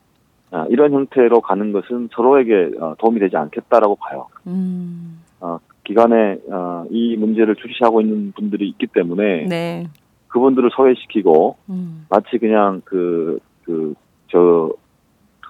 아, 0.52 0.66
이런 0.70 0.92
형태로 0.94 1.42
가는 1.42 1.72
것은 1.72 2.10
서로에게 2.12 2.72
어, 2.80 2.96
도움이 2.98 3.20
되지 3.20 3.38
않겠다라고 3.38 3.96
봐요. 3.96 4.28
음. 4.48 5.22
기간에 5.84 6.38
어, 6.52 6.86
이 6.90 7.16
문제를 7.16 7.56
주시하고 7.56 8.02
있는 8.02 8.32
분들이 8.34 8.68
있기 8.70 8.88
때문에 8.88 9.46
네. 9.46 9.88
그분들을 10.28 10.70
소외시키고 10.76 11.58
음. 11.70 12.06
마치 12.10 12.38
그냥 12.38 12.82
그 12.86 13.40
그 13.68 13.94
저 14.30 14.72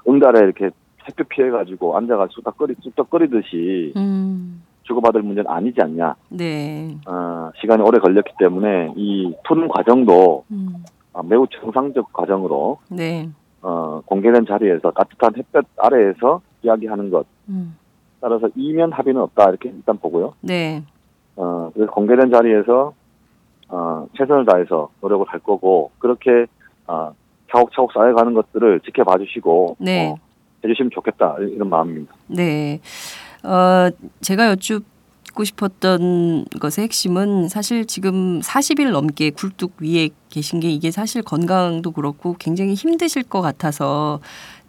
응달에 0.08 0.40
이렇게 0.40 0.70
햇볕 1.08 1.30
피해 1.30 1.50
가지고 1.50 1.98
앉아가 1.98 2.28
쑥덕거리 2.32 2.76
쑥덕거리듯이 2.82 3.94
음. 3.96 4.62
주고받을 4.88 5.22
문제는 5.22 5.50
아니지 5.50 5.82
않냐. 5.82 6.16
네. 6.30 6.98
어, 7.06 7.52
시간이 7.60 7.82
오래 7.84 8.00
걸렸기 8.00 8.34
때문에 8.40 8.94
이 8.96 9.34
푸는 9.46 9.68
과정도 9.68 10.46
음. 10.52 10.84
어, 11.14 11.22
매우 11.24 11.46
정상적 11.48 12.14
과정으로 12.14 12.80
네. 12.90 13.30
어, 13.62 14.02
공개된 14.06 14.46
자리에서 14.46 14.92
따뜻한 14.92 15.34
햇볕 15.38 15.66
아래에서 15.78 16.42
이야기하는 16.64 17.10
것 17.10 17.26
음. 17.50 17.76
따라서 18.22 18.50
이면 18.56 18.92
합의는 18.94 19.22
없다 19.22 19.50
이렇게 19.50 19.70
일단 19.70 19.98
보고요. 19.98 20.34
네. 20.42 20.84
어, 21.36 21.70
그래서 21.74 21.92
공개된 21.92 22.32
자리에서 22.32 22.94
어, 23.70 24.08
최선을 24.18 24.46
다해서 24.46 24.90
노력을 25.02 25.26
할 25.28 25.40
거고 25.40 25.92
그렇게 26.00 26.46
어, 26.88 27.14
차곡차곡 27.52 27.92
쌓여가는 27.92 28.34
것들을 28.34 28.80
지켜봐 28.82 29.18
주시고 29.20 29.78
네. 29.80 30.12
어, 30.12 30.18
해주시면 30.64 30.92
좋겠다 30.92 31.36
이런 31.40 31.70
마음입니다. 31.70 32.14
네. 32.28 32.80
어, 33.48 33.90
제가 34.20 34.50
여쭙고 34.50 35.46
싶었던 35.46 36.46
것의 36.60 36.84
핵심은 36.84 37.48
사실 37.48 37.86
지금 37.86 38.42
40일 38.42 38.92
넘게 38.92 39.30
굴뚝 39.30 39.76
위에 39.80 40.10
계신 40.30 40.60
게 40.60 40.70
이게 40.70 40.92
사실 40.92 41.22
건강도 41.22 41.92
그렇고 41.92 42.36
굉장히 42.38 42.74
힘드실 42.74 43.24
것 43.24 43.42
같아서 43.42 44.20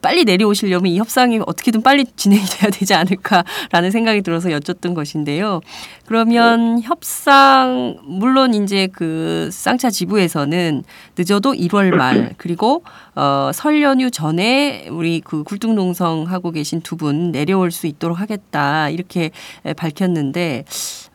빨리 0.01 0.25
내려오시려면 0.25 0.93
이 0.93 0.99
협상이 0.99 1.41
어떻게든 1.47 1.83
빨리 1.83 2.05
진행이 2.05 2.45
돼야 2.59 2.71
되지 2.71 2.95
않을까라는 2.95 3.91
생각이 3.91 4.23
들어서 4.23 4.53
여쭙던 4.53 4.95
것인데요. 4.95 5.61
그러면 6.07 6.81
협상 6.83 7.99
물론 8.05 8.55
이제 8.55 8.89
그 8.93 9.49
쌍차 9.53 9.91
지부에서는 9.91 10.85
늦어도 11.17 11.53
1월 11.53 11.95
말 11.95 12.35
그리고 12.39 12.85
어, 13.15 13.51
설 13.53 13.83
연휴 13.83 14.11
전에 14.11 14.89
우리 14.91 15.21
그 15.21 15.43
굴뚝농성 15.43 16.27
하고 16.29 16.51
계신 16.51 16.81
두 16.83 16.99
분 16.99 17.31
내려올 17.31 17.71
수 17.71 17.87
있도록 17.87 18.19
하겠다 18.19 18.89
이렇게 18.91 19.31
에, 19.65 19.73
밝혔는데 19.73 20.65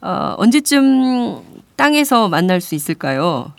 어, 0.01 0.33
언제쯤 0.37 1.41
땅에서 1.75 2.29
만날 2.29 2.61
수 2.61 2.73
있을까요? 2.75 3.51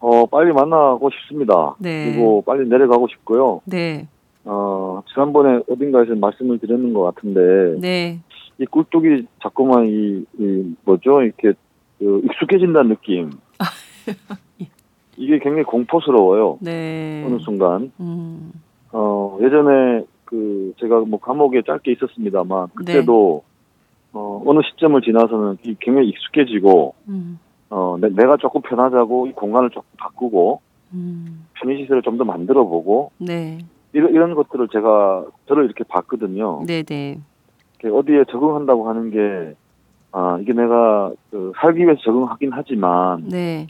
어, 0.00 0.26
빨리 0.26 0.52
만나고 0.52 1.10
싶습니다. 1.10 1.74
네. 1.78 2.12
그리고 2.12 2.42
빨리 2.42 2.68
내려가고 2.68 3.08
싶고요. 3.08 3.60
네, 3.64 4.06
어, 4.44 5.02
지난번에 5.12 5.60
어딘가에서 5.68 6.14
말씀을 6.14 6.58
드렸는 6.58 6.92
것 6.92 7.02
같은데 7.02 7.80
네, 7.80 8.20
이 8.58 8.66
꿀뚝이 8.66 9.26
자꾸만 9.42 9.86
이, 9.86 10.24
이 10.38 10.74
뭐죠 10.84 11.22
이렇게 11.22 11.52
그 11.98 12.22
익숙해진다는 12.24 12.90
느낌. 12.90 13.30
이게 15.16 15.40
굉장히 15.40 15.64
공포스러워요. 15.64 16.58
네. 16.60 17.24
어느 17.26 17.38
순간. 17.40 17.90
음, 17.98 18.52
어, 18.92 19.36
예전에 19.42 20.04
그 20.24 20.72
제가 20.78 21.00
뭐 21.00 21.18
감옥에 21.18 21.62
짧게 21.62 21.92
있었습니다만 21.92 22.68
그때도 22.74 23.42
어, 24.12 24.42
어느 24.46 24.60
시점을 24.70 25.00
지나서는 25.02 25.58
이 25.64 25.74
굉장히 25.80 26.08
익숙해지고 26.10 26.94
음, 27.08 27.38
어, 27.70 27.96
내, 28.00 28.08
내가 28.08 28.36
조금 28.36 28.62
편하자고 28.62 29.26
이 29.28 29.32
공간을 29.32 29.70
조금 29.70 29.86
바꾸고 29.98 30.60
음, 30.94 31.46
편의시설을 31.54 32.02
좀 32.02 32.16
더 32.18 32.24
만들어 32.24 32.64
보고 32.64 33.12
네, 33.18 33.58
이런, 33.92 34.10
이런 34.12 34.34
것들을 34.34 34.68
제가 34.68 35.24
저를 35.46 35.66
이렇게 35.66 35.84
봤거든요. 35.84 36.62
네, 36.66 36.82
네, 36.82 37.18
이렇게 37.80 37.96
어디에 37.96 38.24
적응한다고 38.30 38.88
하는 38.88 39.10
게 39.10 39.54
아, 40.12 40.38
이게 40.40 40.52
내가 40.54 41.12
그 41.30 41.52
살기 41.60 41.84
위해서 41.84 42.00
적응하긴 42.02 42.50
하지만 42.52 43.28
네, 43.28 43.66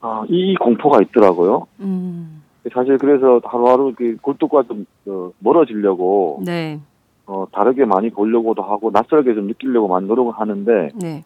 아, 0.00 0.24
이 0.28 0.54
공포가 0.54 1.00
있더라고요. 1.02 1.66
음, 1.80 2.42
사실 2.72 2.96
그래서 2.98 3.40
하루하루 3.44 3.92
그 3.96 4.16
굴뚝과 4.22 4.62
좀 4.64 4.86
어, 5.06 5.32
멀어지려고 5.40 6.40
네. 6.44 6.78
어, 7.26 7.46
다르게 7.52 7.84
많이 7.84 8.10
보려고도 8.10 8.62
하고 8.62 8.90
낯설게 8.92 9.34
좀 9.34 9.46
느끼려고 9.48 9.88
많이 9.88 10.06
노력을 10.06 10.32
하는데 10.32 10.90
네. 10.94 11.24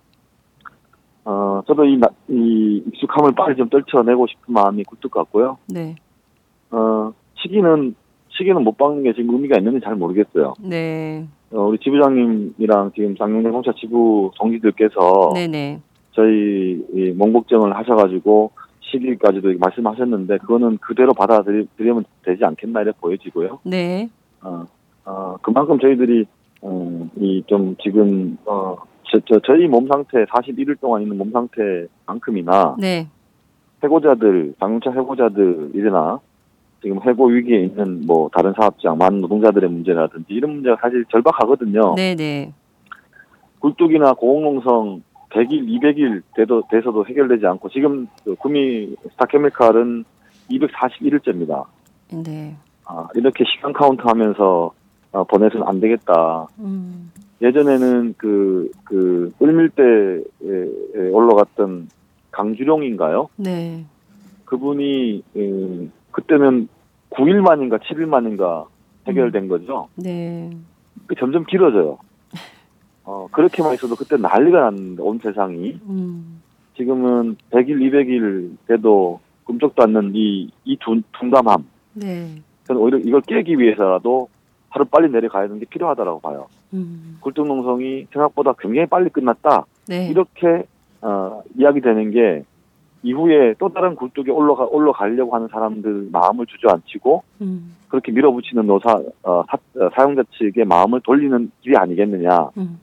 어, 1.26 1.60
저도 1.66 1.84
이, 1.84 1.96
나, 1.96 2.08
이 2.28 2.84
익숙함을 2.86 3.32
빨리 3.32 3.56
좀 3.56 3.68
떨쳐내고 3.68 4.28
싶은 4.28 4.54
마음이 4.54 4.84
굴뚝 4.84 5.10
같고요. 5.10 5.58
네. 5.66 5.96
어, 6.70 7.12
시기는 7.42 7.96
시기는 8.28 8.62
못 8.62 8.76
박는 8.76 9.02
게 9.02 9.12
지금 9.12 9.34
의미가 9.34 9.58
있는지 9.58 9.80
잘 9.84 9.96
모르겠어요. 9.96 10.54
네. 10.60 11.26
어, 11.50 11.62
우리 11.62 11.78
지부장님이랑 11.78 12.92
지금 12.94 13.16
장롱대공사 13.16 13.72
지부 13.76 14.30
동지들께서 14.36 15.32
네네. 15.34 15.80
저희 16.12 16.84
이 16.94 17.12
몽복정을 17.16 17.76
하셔가지고 17.76 18.52
시기까지도 18.80 19.52
말씀하셨는데 19.58 20.38
그거는 20.38 20.78
그대로 20.78 21.12
받아들이면 21.12 22.04
되지 22.22 22.44
않겠나 22.44 22.82
이렇게 22.82 22.98
보여지고요. 23.00 23.58
네. 23.64 24.08
어, 24.42 24.64
어 25.04 25.36
그만큼 25.42 25.80
저희들이 25.80 26.24
어, 26.62 27.08
이좀 27.16 27.74
지금 27.82 28.38
어, 28.46 28.76
저, 29.10 29.20
저, 29.26 29.40
저희 29.40 29.66
몸 29.66 29.86
상태 29.88 30.24
41일 30.24 30.80
동안 30.80 31.02
있는 31.02 31.16
몸 31.18 31.30
상태만큼이나 31.30 32.76
네. 32.78 33.08
해고자들 33.82 34.54
장차 34.58 34.90
해고자들이나 34.90 36.20
지금 36.82 37.00
해고 37.02 37.26
위기에 37.26 37.64
있는 37.64 38.06
뭐 38.06 38.28
다른 38.32 38.52
사업장 38.58 38.98
많은 38.98 39.20
노동자들의 39.20 39.68
문제라든지 39.70 40.32
이런 40.32 40.54
문제가 40.54 40.76
사실 40.80 41.04
절박하거든요. 41.10 41.94
네네. 41.94 42.52
굴뚝이나 43.60 44.14
고공농성 44.14 45.02
100일, 45.30 45.66
200일 45.68 46.22
돼도, 46.36 46.62
돼서도 46.70 47.06
해결되지 47.06 47.46
않고 47.46 47.68
지금 47.70 48.06
그 48.24 48.34
구미 48.36 48.94
스타케미칼은 49.12 50.04
241일째입니다. 50.50 51.64
네. 52.24 52.56
아, 52.84 53.08
이렇게 53.14 53.44
시간 53.44 53.72
카운트 53.72 54.02
하면서 54.04 54.72
어, 55.12 55.24
보내서는 55.24 55.66
안 55.66 55.80
되겠다. 55.80 56.46
음. 56.58 57.10
예전에는 57.40 58.14
그, 58.16 58.70
그, 58.84 59.32
을밀대에 59.42 60.22
올라갔던 61.12 61.88
강주룡인가요? 62.30 63.28
네. 63.36 63.84
그분이, 64.44 65.22
음, 65.36 65.92
그때는 66.10 66.68
9일 67.10 67.40
만인가 67.40 67.78
7일 67.78 68.06
만인가 68.06 68.66
해결된 69.06 69.48
거죠. 69.48 69.88
네. 69.96 70.50
그 71.06 71.14
점점 71.16 71.44
길어져요. 71.44 71.98
어, 73.04 73.28
그렇게만 73.30 73.74
있어도 73.74 73.94
그때 73.94 74.16
난리가 74.16 74.60
났는데, 74.60 75.02
온 75.02 75.18
세상이. 75.18 75.78
음. 75.88 76.42
지금은 76.76 77.36
100일, 77.50 77.80
200일 77.80 78.56
돼도 78.66 79.20
꿈쩍도 79.44 79.82
않는 79.84 80.12
이, 80.14 80.50
이 80.64 80.76
둔, 80.80 81.02
둔감함. 81.18 81.64
네. 81.94 82.42
저는 82.64 82.80
오히려 82.80 82.98
이걸 82.98 83.20
깨기 83.22 83.58
위해서라도 83.58 84.28
하루 84.68 84.84
빨리 84.84 85.10
내려가야 85.10 85.44
되는 85.44 85.58
게 85.58 85.66
필요하다라고 85.66 86.20
봐요. 86.20 86.48
음. 86.74 87.18
굴뚝농성이 87.20 88.06
생각보다 88.12 88.54
굉장히 88.58 88.86
빨리 88.86 89.08
끝났다. 89.10 89.64
네. 89.88 90.08
이렇게, 90.08 90.66
어, 91.00 91.42
이야기되는 91.56 92.10
게 92.10 92.44
이후에 93.02 93.54
또 93.58 93.68
다른 93.68 93.94
굴뚝에 93.94 94.30
올라가, 94.30 94.64
올라가려고 94.64 95.34
하는 95.34 95.48
사람들 95.48 96.08
마음을 96.10 96.46
주저앉히고 96.46 97.22
음. 97.42 97.76
그렇게 97.88 98.10
밀어붙이는 98.10 98.66
노사, 98.66 99.00
어, 99.22 99.44
사, 99.48 99.56
어, 99.80 99.90
사용자 99.94 100.24
측의 100.32 100.64
마음을 100.64 101.00
돌리는 101.02 101.50
길이 101.60 101.76
아니겠느냐. 101.76 102.50
음. 102.56 102.80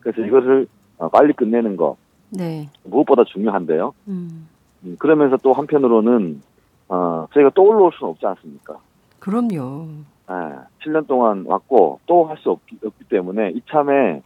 그래서 0.00 0.22
이것을 0.22 0.66
어, 0.98 1.08
빨리 1.08 1.32
끝내는 1.32 1.76
거 1.76 1.96
네. 2.30 2.68
무엇보다 2.84 3.24
중요한데요. 3.24 3.92
음. 4.08 4.48
음, 4.84 4.96
그러면서 4.98 5.36
또 5.42 5.52
한편으로는 5.52 6.40
어, 6.88 7.26
저희가 7.32 7.50
또 7.54 7.64
올라올 7.64 7.92
수는 7.92 8.10
없지 8.10 8.26
않습니까? 8.26 8.78
그럼요. 9.18 9.86
예, 10.30 10.34
7년 10.84 11.06
동안 11.06 11.44
왔고 11.46 12.00
또 12.06 12.24
할 12.26 12.36
수 12.38 12.50
없기, 12.50 12.78
없기 12.84 13.04
때문에 13.04 13.50
이참에 13.50 14.22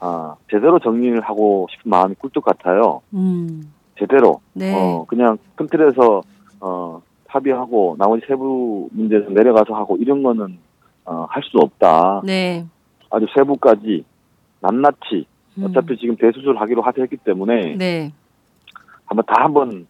아, 0.00 0.34
제대로 0.50 0.78
정리를 0.80 1.20
하고 1.20 1.66
싶은 1.70 1.90
마음이 1.90 2.14
꿀뚝 2.16 2.44
같아요. 2.44 3.02
음. 3.14 3.72
제대로 3.98 4.40
네. 4.52 4.74
어, 4.74 5.04
그냥 5.06 5.38
큰 5.54 5.66
틀에서 5.68 6.22
어, 6.60 7.00
합의하고 7.28 7.96
나머지 7.98 8.24
세부 8.26 8.88
문제는 8.92 9.32
내려가서 9.34 9.74
하고 9.74 9.96
이런 9.96 10.22
거는 10.22 10.58
어, 11.04 11.26
할 11.30 11.42
수 11.44 11.58
없다. 11.58 12.22
네. 12.24 12.64
아주 13.10 13.26
세부까지 13.34 14.04
낱낱이 14.60 15.26
음. 15.58 15.64
어차피 15.64 15.96
지금 15.98 16.16
대수술 16.16 16.56
하기로 16.56 16.82
하셨기 16.82 17.18
때문에 17.18 17.76
네. 17.76 18.12
한번 19.04 19.24
다 19.26 19.44
한번 19.44 19.86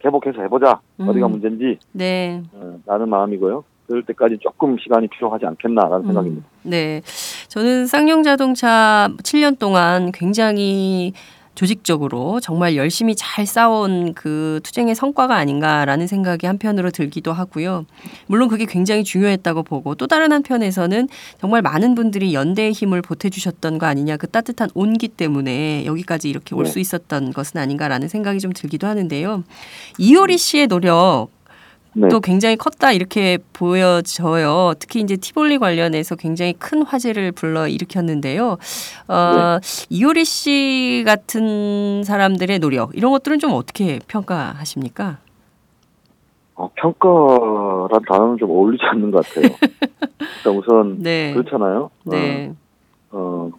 개복해서 0.00 0.42
해보자. 0.42 0.80
음. 1.00 1.08
어디가 1.08 1.28
문제인지 1.28 1.78
네. 1.92 2.42
어, 2.52 2.78
라는 2.86 3.08
마음이고요. 3.08 3.62
그럴 3.86 4.04
때까지 4.04 4.38
조금 4.40 4.76
시간이 4.78 5.08
필요하지 5.08 5.46
않겠나라는 5.46 6.06
생각입니다. 6.06 6.46
음, 6.46 6.70
네. 6.70 7.02
저는 7.48 7.86
쌍용 7.86 8.22
자동차 8.22 9.10
7년 9.22 9.58
동안 9.58 10.12
굉장히 10.12 11.12
조직적으로 11.54 12.40
정말 12.40 12.76
열심히 12.76 13.14
잘 13.14 13.46
싸운 13.46 14.14
그 14.14 14.60
투쟁의 14.62 14.94
성과가 14.94 15.36
아닌가라는 15.36 16.06
생각이 16.06 16.46
한편으로 16.46 16.90
들기도 16.90 17.32
하고요. 17.32 17.84
물론 18.26 18.48
그게 18.48 18.64
굉장히 18.64 19.04
중요했다고 19.04 19.62
보고 19.62 19.94
또 19.94 20.06
다른 20.06 20.32
한편에서는 20.32 21.08
정말 21.40 21.60
많은 21.62 21.94
분들이 21.94 22.32
연대의 22.32 22.72
힘을 22.72 23.02
보태주셨던 23.02 23.78
거 23.78 23.86
아니냐 23.86 24.16
그 24.16 24.28
따뜻한 24.28 24.70
온기 24.74 25.08
때문에 25.08 25.84
여기까지 25.84 26.30
이렇게 26.30 26.54
올수 26.54 26.74
네. 26.74 26.80
있었던 26.80 27.32
것은 27.32 27.60
아닌가라는 27.60 28.08
생각이 28.08 28.40
좀 28.40 28.52
들기도 28.52 28.86
하는데요. 28.86 29.44
이효리 29.98 30.38
씨의 30.38 30.68
노력 30.68 31.28
네. 31.94 32.08
또 32.08 32.20
굉장히 32.20 32.56
컸다 32.56 32.92
이렇게 32.92 33.38
보여져요. 33.52 34.72
특히 34.78 35.00
이제 35.00 35.16
티볼리 35.16 35.58
관련해서 35.58 36.16
굉장히 36.16 36.54
큰 36.54 36.82
화제를 36.82 37.32
불러 37.32 37.68
일으켰는데요. 37.68 38.56
어, 39.08 39.58
이효리 39.90 40.24
씨 40.24 41.02
같은 41.06 42.02
사람들의 42.04 42.58
노력 42.60 42.96
이런 42.96 43.12
것들은 43.12 43.38
좀 43.38 43.52
어떻게 43.52 43.98
평가하십니까? 44.08 45.18
어, 46.54 46.70
평가란 46.76 48.02
단어는 48.08 48.38
좀 48.38 48.50
어울리지 48.50 48.84
않는 48.84 49.10
것 49.10 49.26
같아요. 49.26 49.54
일단 50.20 50.52
우선 50.56 50.98
네. 51.02 51.34
그렇잖아요. 51.34 51.90
네. 52.04 52.52
어, 53.10 53.18
어, 53.18 53.50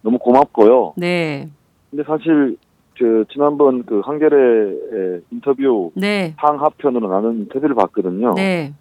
너무 0.00 0.18
고맙고요. 0.18 0.94
네. 0.96 1.48
근데 1.90 2.04
사실 2.04 2.56
그 2.98 3.24
지난번 3.32 3.84
그 3.84 4.00
한겨레 4.00 5.22
인터뷰 5.30 5.90
네. 5.94 6.34
상하편으로 6.40 7.08
나는 7.08 7.40
인터뷰를 7.40 7.74
봤거든요. 7.74 8.34
네. 8.34 8.72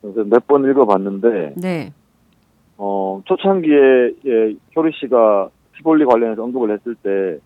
그래서 0.00 0.24
몇 0.24 0.46
번 0.46 0.64
읽어봤는데 0.70 1.54
네. 1.56 1.92
어, 2.78 3.22
초창기에 3.24 3.76
예, 4.26 4.54
효리 4.76 4.92
씨가 5.00 5.48
티볼리 5.76 6.04
관련해서 6.04 6.42
언급을 6.44 6.70
했을 6.70 6.94
때 6.94 7.38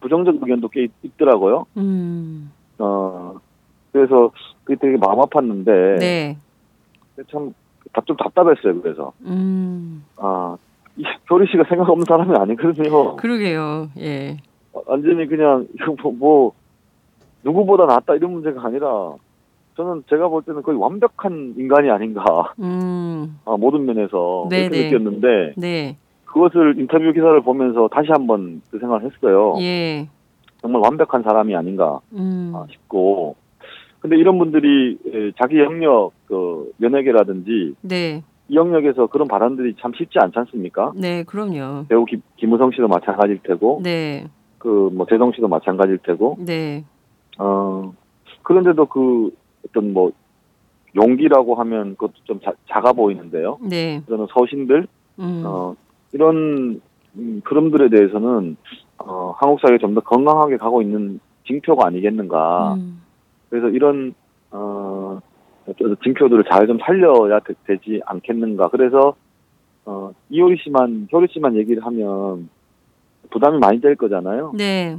부정적 0.00 0.36
의견도 0.36 0.68
꽤 0.68 0.84
있, 0.84 0.90
있더라고요. 1.02 1.66
음. 1.76 2.50
어, 2.78 3.34
그래서 3.92 4.30
그게 4.64 4.76
되게 4.80 4.96
마음 4.96 5.18
아팠는데 5.20 5.98
네. 5.98 6.36
참 7.30 7.52
좀 8.04 8.16
답답했어요. 8.18 8.80
그래서 8.82 9.12
음. 9.22 10.04
아 10.18 10.56
이, 10.96 11.04
효리 11.30 11.46
씨가 11.50 11.64
생각 11.70 11.88
없는 11.88 12.04
사람이 12.06 12.36
아니거든요. 12.36 13.16
그러게요. 13.16 13.88
예. 13.98 14.36
완전히 14.72 15.26
그냥 15.26 15.66
뭐, 16.02 16.12
뭐 16.12 16.52
누구보다 17.44 17.86
낫다 17.86 18.14
이런 18.14 18.32
문제가 18.32 18.64
아니라 18.64 19.14
저는 19.76 20.02
제가 20.10 20.28
볼 20.28 20.42
때는 20.42 20.62
거의 20.62 20.76
완벽한 20.76 21.54
인간이 21.56 21.88
아닌가 21.90 22.52
음. 22.58 23.38
아, 23.44 23.56
모든 23.56 23.86
면에서 23.86 24.48
네네. 24.50 24.68
그렇게 24.68 24.90
느꼈는데 24.90 25.54
네. 25.56 25.96
그것을 26.24 26.78
인터뷰 26.78 27.12
기사를 27.12 27.40
보면서 27.42 27.88
다시 27.88 28.08
한번 28.10 28.60
그 28.70 28.78
생각을 28.78 29.04
했어요. 29.04 29.54
예. 29.60 30.08
정말 30.60 30.82
완벽한 30.84 31.22
사람이 31.22 31.54
아닌가 31.54 32.00
음. 32.12 32.52
아, 32.54 32.66
싶고 32.70 33.36
근데 34.00 34.16
이런 34.16 34.38
분들이 34.38 34.98
에, 35.06 35.32
자기 35.40 35.58
영역 35.58 36.12
그 36.26 36.72
연예계라든지 36.80 37.74
네. 37.82 38.22
이 38.48 38.54
영역에서 38.56 39.06
그런 39.06 39.28
발언들이 39.28 39.76
참 39.80 39.92
쉽지 39.96 40.18
않지 40.20 40.38
않습니까? 40.38 40.92
네, 40.96 41.22
그럼요. 41.24 41.84
배우 41.88 42.04
김, 42.04 42.22
김우성 42.36 42.70
씨도 42.72 42.88
마찬가지일 42.88 43.40
테고 43.42 43.80
네. 43.84 44.26
그뭐 44.58 45.06
재성 45.08 45.32
씨도 45.32 45.48
마찬가지일 45.48 45.98
테고 45.98 46.36
네. 46.40 46.84
어 47.38 47.92
그런데도 48.42 48.86
그 48.86 49.30
어떤 49.66 49.92
뭐 49.92 50.12
용기라고 50.96 51.54
하면 51.56 51.92
그것도 51.92 52.12
좀 52.24 52.40
자, 52.40 52.52
작아 52.68 52.92
보이는데요. 52.92 53.58
네. 53.62 54.02
그러는 54.06 54.26
서신들 54.30 54.86
음. 55.20 55.42
어 55.46 55.74
이런 56.12 56.80
음, 57.16 57.40
흐름들에 57.44 57.88
대해서는 57.90 58.56
어 58.98 59.34
한국 59.36 59.60
사회가 59.60 59.78
좀 59.78 59.94
더 59.94 60.00
건강하게 60.00 60.56
가고 60.56 60.82
있는 60.82 61.20
징표가 61.46 61.86
아니겠는가. 61.86 62.74
음. 62.74 63.02
그래서 63.50 63.68
이런 63.68 64.14
어 64.50 65.20
징표들을 66.02 66.44
잘 66.50 66.66
좀 66.66 66.78
살려야 66.78 67.40
되, 67.40 67.76
지 67.78 68.00
않겠는가. 68.06 68.68
그래서 68.68 69.14
어 69.84 70.12
이효리 70.30 70.56
씨만 70.62 71.08
효리 71.12 71.28
씨만 71.30 71.56
얘기를 71.56 71.84
하면 71.84 72.48
부담이 73.30 73.58
많이 73.58 73.80
될 73.80 73.96
거잖아요. 73.96 74.52
네. 74.56 74.98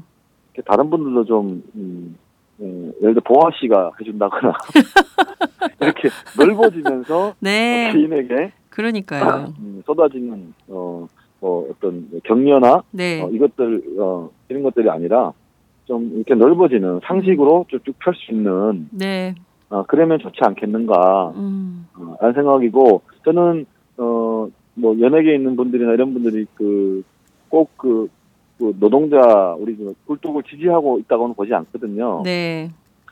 다른 0.66 0.90
분들도 0.90 1.26
좀 1.26 1.64
음, 1.76 2.18
음, 2.60 2.92
예를 3.02 3.14
들어 3.16 3.24
보아 3.26 3.50
씨가 3.60 3.92
해준다거나 4.00 4.54
이렇게 5.82 6.10
넓어지면서 6.38 7.34
네. 7.40 7.92
개인에게 7.94 8.52
그러니까요. 8.70 9.54
음, 9.60 9.82
쏟아지는 9.86 10.54
어, 10.68 11.08
뭐 11.40 11.70
어떤 11.72 12.10
격려나 12.24 12.84
네. 12.92 13.22
어, 13.22 13.30
이것들 13.30 13.84
어, 14.00 14.30
이런 14.50 14.64
것들이 14.64 14.90
아니라 14.90 15.32
좀 15.86 16.12
이렇게 16.14 16.36
넓어지는 16.36 17.00
상식으로 17.04 17.66
쭉쭉 17.70 17.98
펼 18.00 18.14
수 18.16 18.32
있는 18.34 18.90
네. 18.92 19.34
어, 19.70 19.84
그러면 19.88 20.20
좋지 20.20 20.40
않겠는가 20.42 21.34
음. 21.36 21.88
어, 21.96 22.16
라는 22.20 22.34
생각이고 22.34 23.02
저는 23.24 23.66
어, 23.98 24.48
뭐 24.76 25.00
연예계에 25.00 25.36
있는 25.36 25.56
분들이나 25.56 25.94
이런 25.94 26.14
분들이 26.14 26.46
그 26.56 27.04
꼭그 27.50 28.10
그 28.60 28.76
노동자 28.78 29.56
우리 29.58 29.76
그 29.76 29.94
굴뚝을 30.06 30.44
지지하고 30.44 31.00
있다고는 31.00 31.34
보지 31.34 31.54
않거든요. 31.54 32.22
네. 32.24 32.70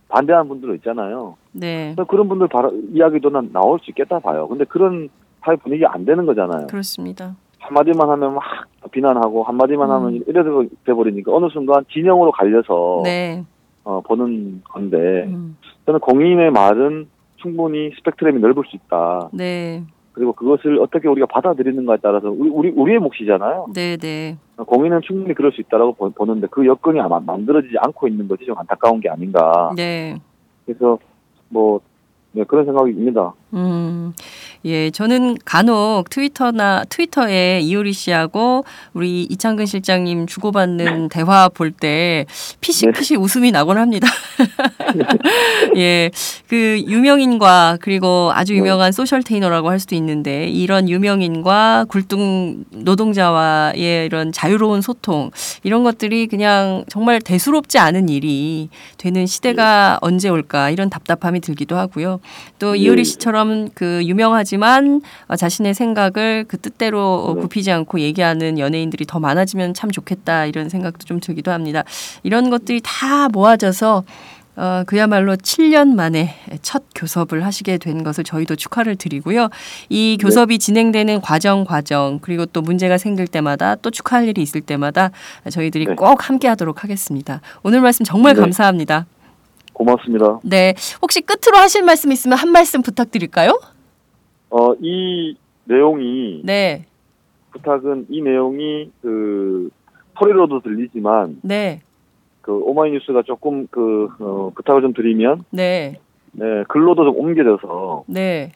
반대하는 0.10 0.49
분들도 0.49 0.75
있잖아요. 0.75 1.38
네. 1.53 1.95
그런 2.07 2.27
분들 2.27 2.49
바로 2.49 2.71
이야기도 2.91 3.29
난 3.29 3.49
나올 3.51 3.79
수 3.79 3.89
있겠다 3.91 4.19
봐요. 4.19 4.47
근데 4.47 4.65
그런 4.65 5.10
사회 5.41 5.55
분위기 5.55 5.86
안 5.86 6.05
되는 6.05 6.25
거잖아요. 6.25 6.67
그렇습니다. 6.67 7.36
한마디만 7.60 8.10
하면 8.10 8.36
막 8.36 8.43
비난하고 8.91 9.43
한마디만 9.43 9.89
음. 9.89 9.95
하면 9.95 10.23
이래서 10.27 10.63
돼버리니까 10.86 11.33
어느 11.33 11.47
순간 11.49 11.86
진영으로 11.91 12.31
갈려서 12.31 13.01
네. 13.05 13.43
어, 13.83 14.01
보는 14.01 14.63
건데 14.65 15.25
음. 15.27 15.57
저는 15.86 16.01
공인의 16.01 16.51
말은 16.51 17.07
충분히 17.38 17.91
스펙트럼이 17.97 18.39
넓을 18.39 18.63
수 18.67 18.75
있다. 18.75 19.29
네. 19.31 19.83
그리고 20.17 20.34
그것을 20.34 20.80
어떻게 20.80 21.08
우리가 21.08 21.27
받아들이는가에 21.27 21.97
따라서 22.01 22.32
우리, 22.32 22.49
우리 22.49 22.69
우리의 22.71 22.97
몫이잖아요. 22.97 23.67
네, 23.75 23.97
네. 23.97 24.36
공인은 24.58 25.01
충분히 25.03 25.36
그럴 25.36 25.51
수 25.51 25.62
있다라고 25.62 25.93
보- 25.93 26.10
보는데 26.10 26.47
그 26.49 26.65
여건이 26.65 26.99
아마 26.99 27.19
만들어지지 27.19 27.75
않고 27.80 28.08
있는 28.08 28.27
것이 28.27 28.43
좀 28.45 28.58
안타까운 28.58 28.99
게 28.99 29.10
아닌가. 29.10 29.71
네. 29.75 30.15
그래서 30.65 30.97
뭐 31.49 31.82
네, 32.32 32.43
그런 32.45 32.65
생각입니다. 32.65 33.32
음, 33.53 34.12
예, 34.65 34.91
저는 34.91 35.38
간혹 35.46 36.10
트위터나 36.10 36.84
트위터에 36.89 37.60
이효리 37.62 37.93
씨하고 37.93 38.65
우리 38.93 39.24
이창근 39.24 39.65
실장님 39.65 40.28
주고받는 40.28 41.10
대화 41.10 41.48
볼 41.50 41.78
때 41.80 42.26
피식피식 42.62 43.22
웃음이 43.22 43.52
나곤 43.52 43.78
합니다. 43.78 44.08
예, 45.78 46.10
그 46.48 46.84
유명인과 46.88 47.78
그리고 47.82 48.32
아주 48.34 48.56
유명한 48.56 48.91
소셜 48.91 49.22
테이너라고 49.24 49.70
할 49.70 49.80
수도 49.80 49.96
있는데 49.96 50.48
이런 50.48 50.89
유명인과 50.89 51.86
굴뚝 51.89 52.20
노동자와의 52.72 54.06
이런 54.06 54.32
자유로운 54.32 54.82
소통 54.82 55.32
이런 55.63 55.84
것들이 55.84 56.28
그냥 56.28 56.84
정말 56.89 57.22
대수롭지 57.22 57.78
않은 57.78 58.10
일이 58.10 58.70
되는 58.98 59.26
시대가 59.26 60.00
언제 60.02 60.30
올까 60.30 60.70
이런 60.70 60.89
답답함이 60.89 61.41
들기도 61.41 61.78
하고요. 61.78 62.20
또 62.60 62.76
예. 62.78 62.82
이효리 62.82 63.04
씨처럼 63.04 63.70
그 63.74 64.02
유명하지 64.06 64.46
만 64.55 65.01
어, 65.27 65.36
자신의 65.36 65.73
생각을 65.73 66.45
그 66.47 66.57
뜻대로 66.57 67.25
어, 67.25 67.33
네. 67.33 67.41
굽히지 67.41 67.71
않고 67.71 67.99
얘기하는 67.99 68.60
연예인들이 68.60 69.05
더 69.05 69.19
많아지면 69.19 69.73
참 69.73 69.91
좋겠다 69.91 70.45
이런 70.45 70.69
생각도 70.69 71.03
좀 71.03 71.19
들기도 71.19 71.51
합니다. 71.51 71.83
이런 72.23 72.49
것들이 72.49 72.79
다 72.81 73.27
모아져서 73.27 74.05
어, 74.57 74.83
그야말로 74.88 75.36
7년 75.36 75.93
만에 75.93 76.33
첫 76.63 76.83
교섭을 76.95 77.45
하시게 77.45 77.77
된 77.77 78.03
것을 78.03 78.23
저희도 78.23 78.55
축하를 78.55 78.95
드리고요. 78.95 79.49
이 79.88 80.17
교섭이 80.19 80.57
진행되는 80.57 81.21
과정 81.21 81.63
과정 81.63 82.17
그리고 82.21 82.47
또 82.47 82.62
문제가 82.62 82.97
생길 82.97 83.27
때마다 83.27 83.75
또 83.75 83.91
축하할 83.91 84.27
일이 84.27 84.41
있을 84.41 84.62
때마다 84.62 85.12
저희들이 85.49 85.86
네. 85.86 85.95
꼭 85.95 86.27
함께 86.27 86.47
하도록 86.47 86.83
하겠습니다. 86.83 87.41
오늘 87.62 87.81
말씀 87.81 88.03
정말 88.03 88.33
네. 88.33 88.41
감사합니다. 88.41 89.05
고맙습니다. 89.73 90.39
네. 90.43 90.73
혹시 91.03 91.21
끝으로 91.21 91.60
하실 91.60 91.83
말씀 91.83 92.12
있으면 92.12 92.39
한 92.39 92.49
말씀 92.49 92.81
부탁드릴까요? 92.81 93.60
어, 94.49 94.73
이 94.79 95.36
내용이 95.65 96.41
네. 96.43 96.86
부탁은 97.51 98.07
이 98.10 98.21
내용이 98.21 98.91
그 99.01 99.69
소리로도 100.19 100.62
들리지만 100.62 101.39
네. 101.43 101.81
그 102.41 102.53
오마이뉴스가 102.53 103.23
조금 103.23 103.67
그 103.67 104.07
어, 104.19 104.51
부탁을 104.55 104.81
좀 104.81 104.93
드리면 104.93 105.43
네. 105.51 105.99
네, 106.31 106.63
글로도 106.69 107.03
좀 107.03 107.17
옮겨져서 107.17 108.05
네. 108.07 108.51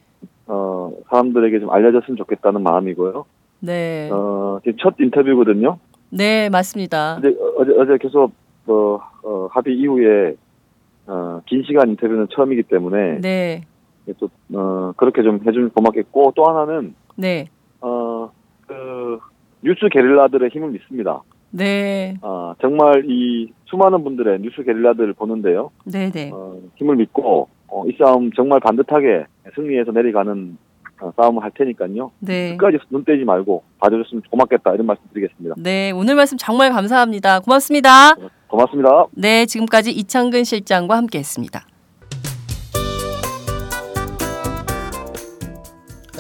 어, 0.48 0.92
사람들에게 1.10 1.60
좀 1.60 1.72
알려졌으면 1.72 2.18
좋겠다는 2.18 2.62
마음이고요. 2.62 3.26
네. 3.62 4.10
어, 4.12 4.60
지금 4.64 4.78
첫 4.82 4.96
인터뷰거든요. 5.00 5.78
네, 6.10 6.50
맞습니다. 6.50 7.20
근데 7.22 7.38
어제 7.58 7.72
어제 7.78 7.98
계속 7.98 8.32
뭐 8.66 9.02
어, 9.24 9.48
합의 9.52 9.78
이후에 9.78 10.36
어, 11.08 11.42
긴 11.46 11.64
시간 11.64 11.90
인터뷰는 11.90 12.28
처음이기 12.32 12.64
때문에 12.64 13.20
네. 13.22 13.62
또 14.20 14.30
어, 14.54 14.94
그렇게 14.98 15.24
좀 15.24 15.40
해주면 15.46 15.72
고맙겠고 15.72 16.34
또 16.36 16.46
하나는 16.46 16.96
네. 17.16 17.48
어, 17.82 18.32
그 18.68 19.20
뉴스 19.64 19.88
게릴라들의 19.92 20.50
힘을 20.50 20.70
믿습니다. 20.72 21.22
네. 21.52 22.16
아, 22.22 22.56
정말 22.62 23.04
이 23.08 23.52
수많은 23.66 24.04
분들의 24.04 24.42
뉴스 24.42 24.64
게릴라들을 24.64 25.14
보는데요. 25.14 25.72
네, 25.86 26.10
네. 26.10 26.32
어, 26.34 26.58
힘을 26.78 26.96
믿고 26.96 27.50
어, 27.68 27.84
이 27.88 27.96
싸움 27.98 28.32
정말 28.34 28.60
반듯하게 28.60 29.26
승리해서 29.56 29.92
내려가는 29.92 30.58
어, 31.02 31.12
싸움을 31.18 31.44
할 31.44 31.52
테니까요. 31.52 32.12
네. 32.20 32.56
끝까지 32.58 32.78
눈 32.90 33.04
떼지 33.04 33.24
말고 33.26 33.64
봐주셨으면 33.80 34.24
고맙겠다 34.30 34.74
이런 34.74 34.86
말씀 34.86 35.04
드리겠습니다. 35.14 35.56
네, 35.58 35.92
오늘 35.92 36.16
말씀 36.16 36.38
정말 36.38 36.72
감사합니다. 36.72 37.40
고맙습니다. 37.40 38.16
고맙습니다. 38.48 39.08
네, 39.12 39.46
지금까지 39.46 39.92
이창근 39.92 40.44
실장과 40.44 40.98
함께 40.98 41.20
했습니다. 41.20 41.66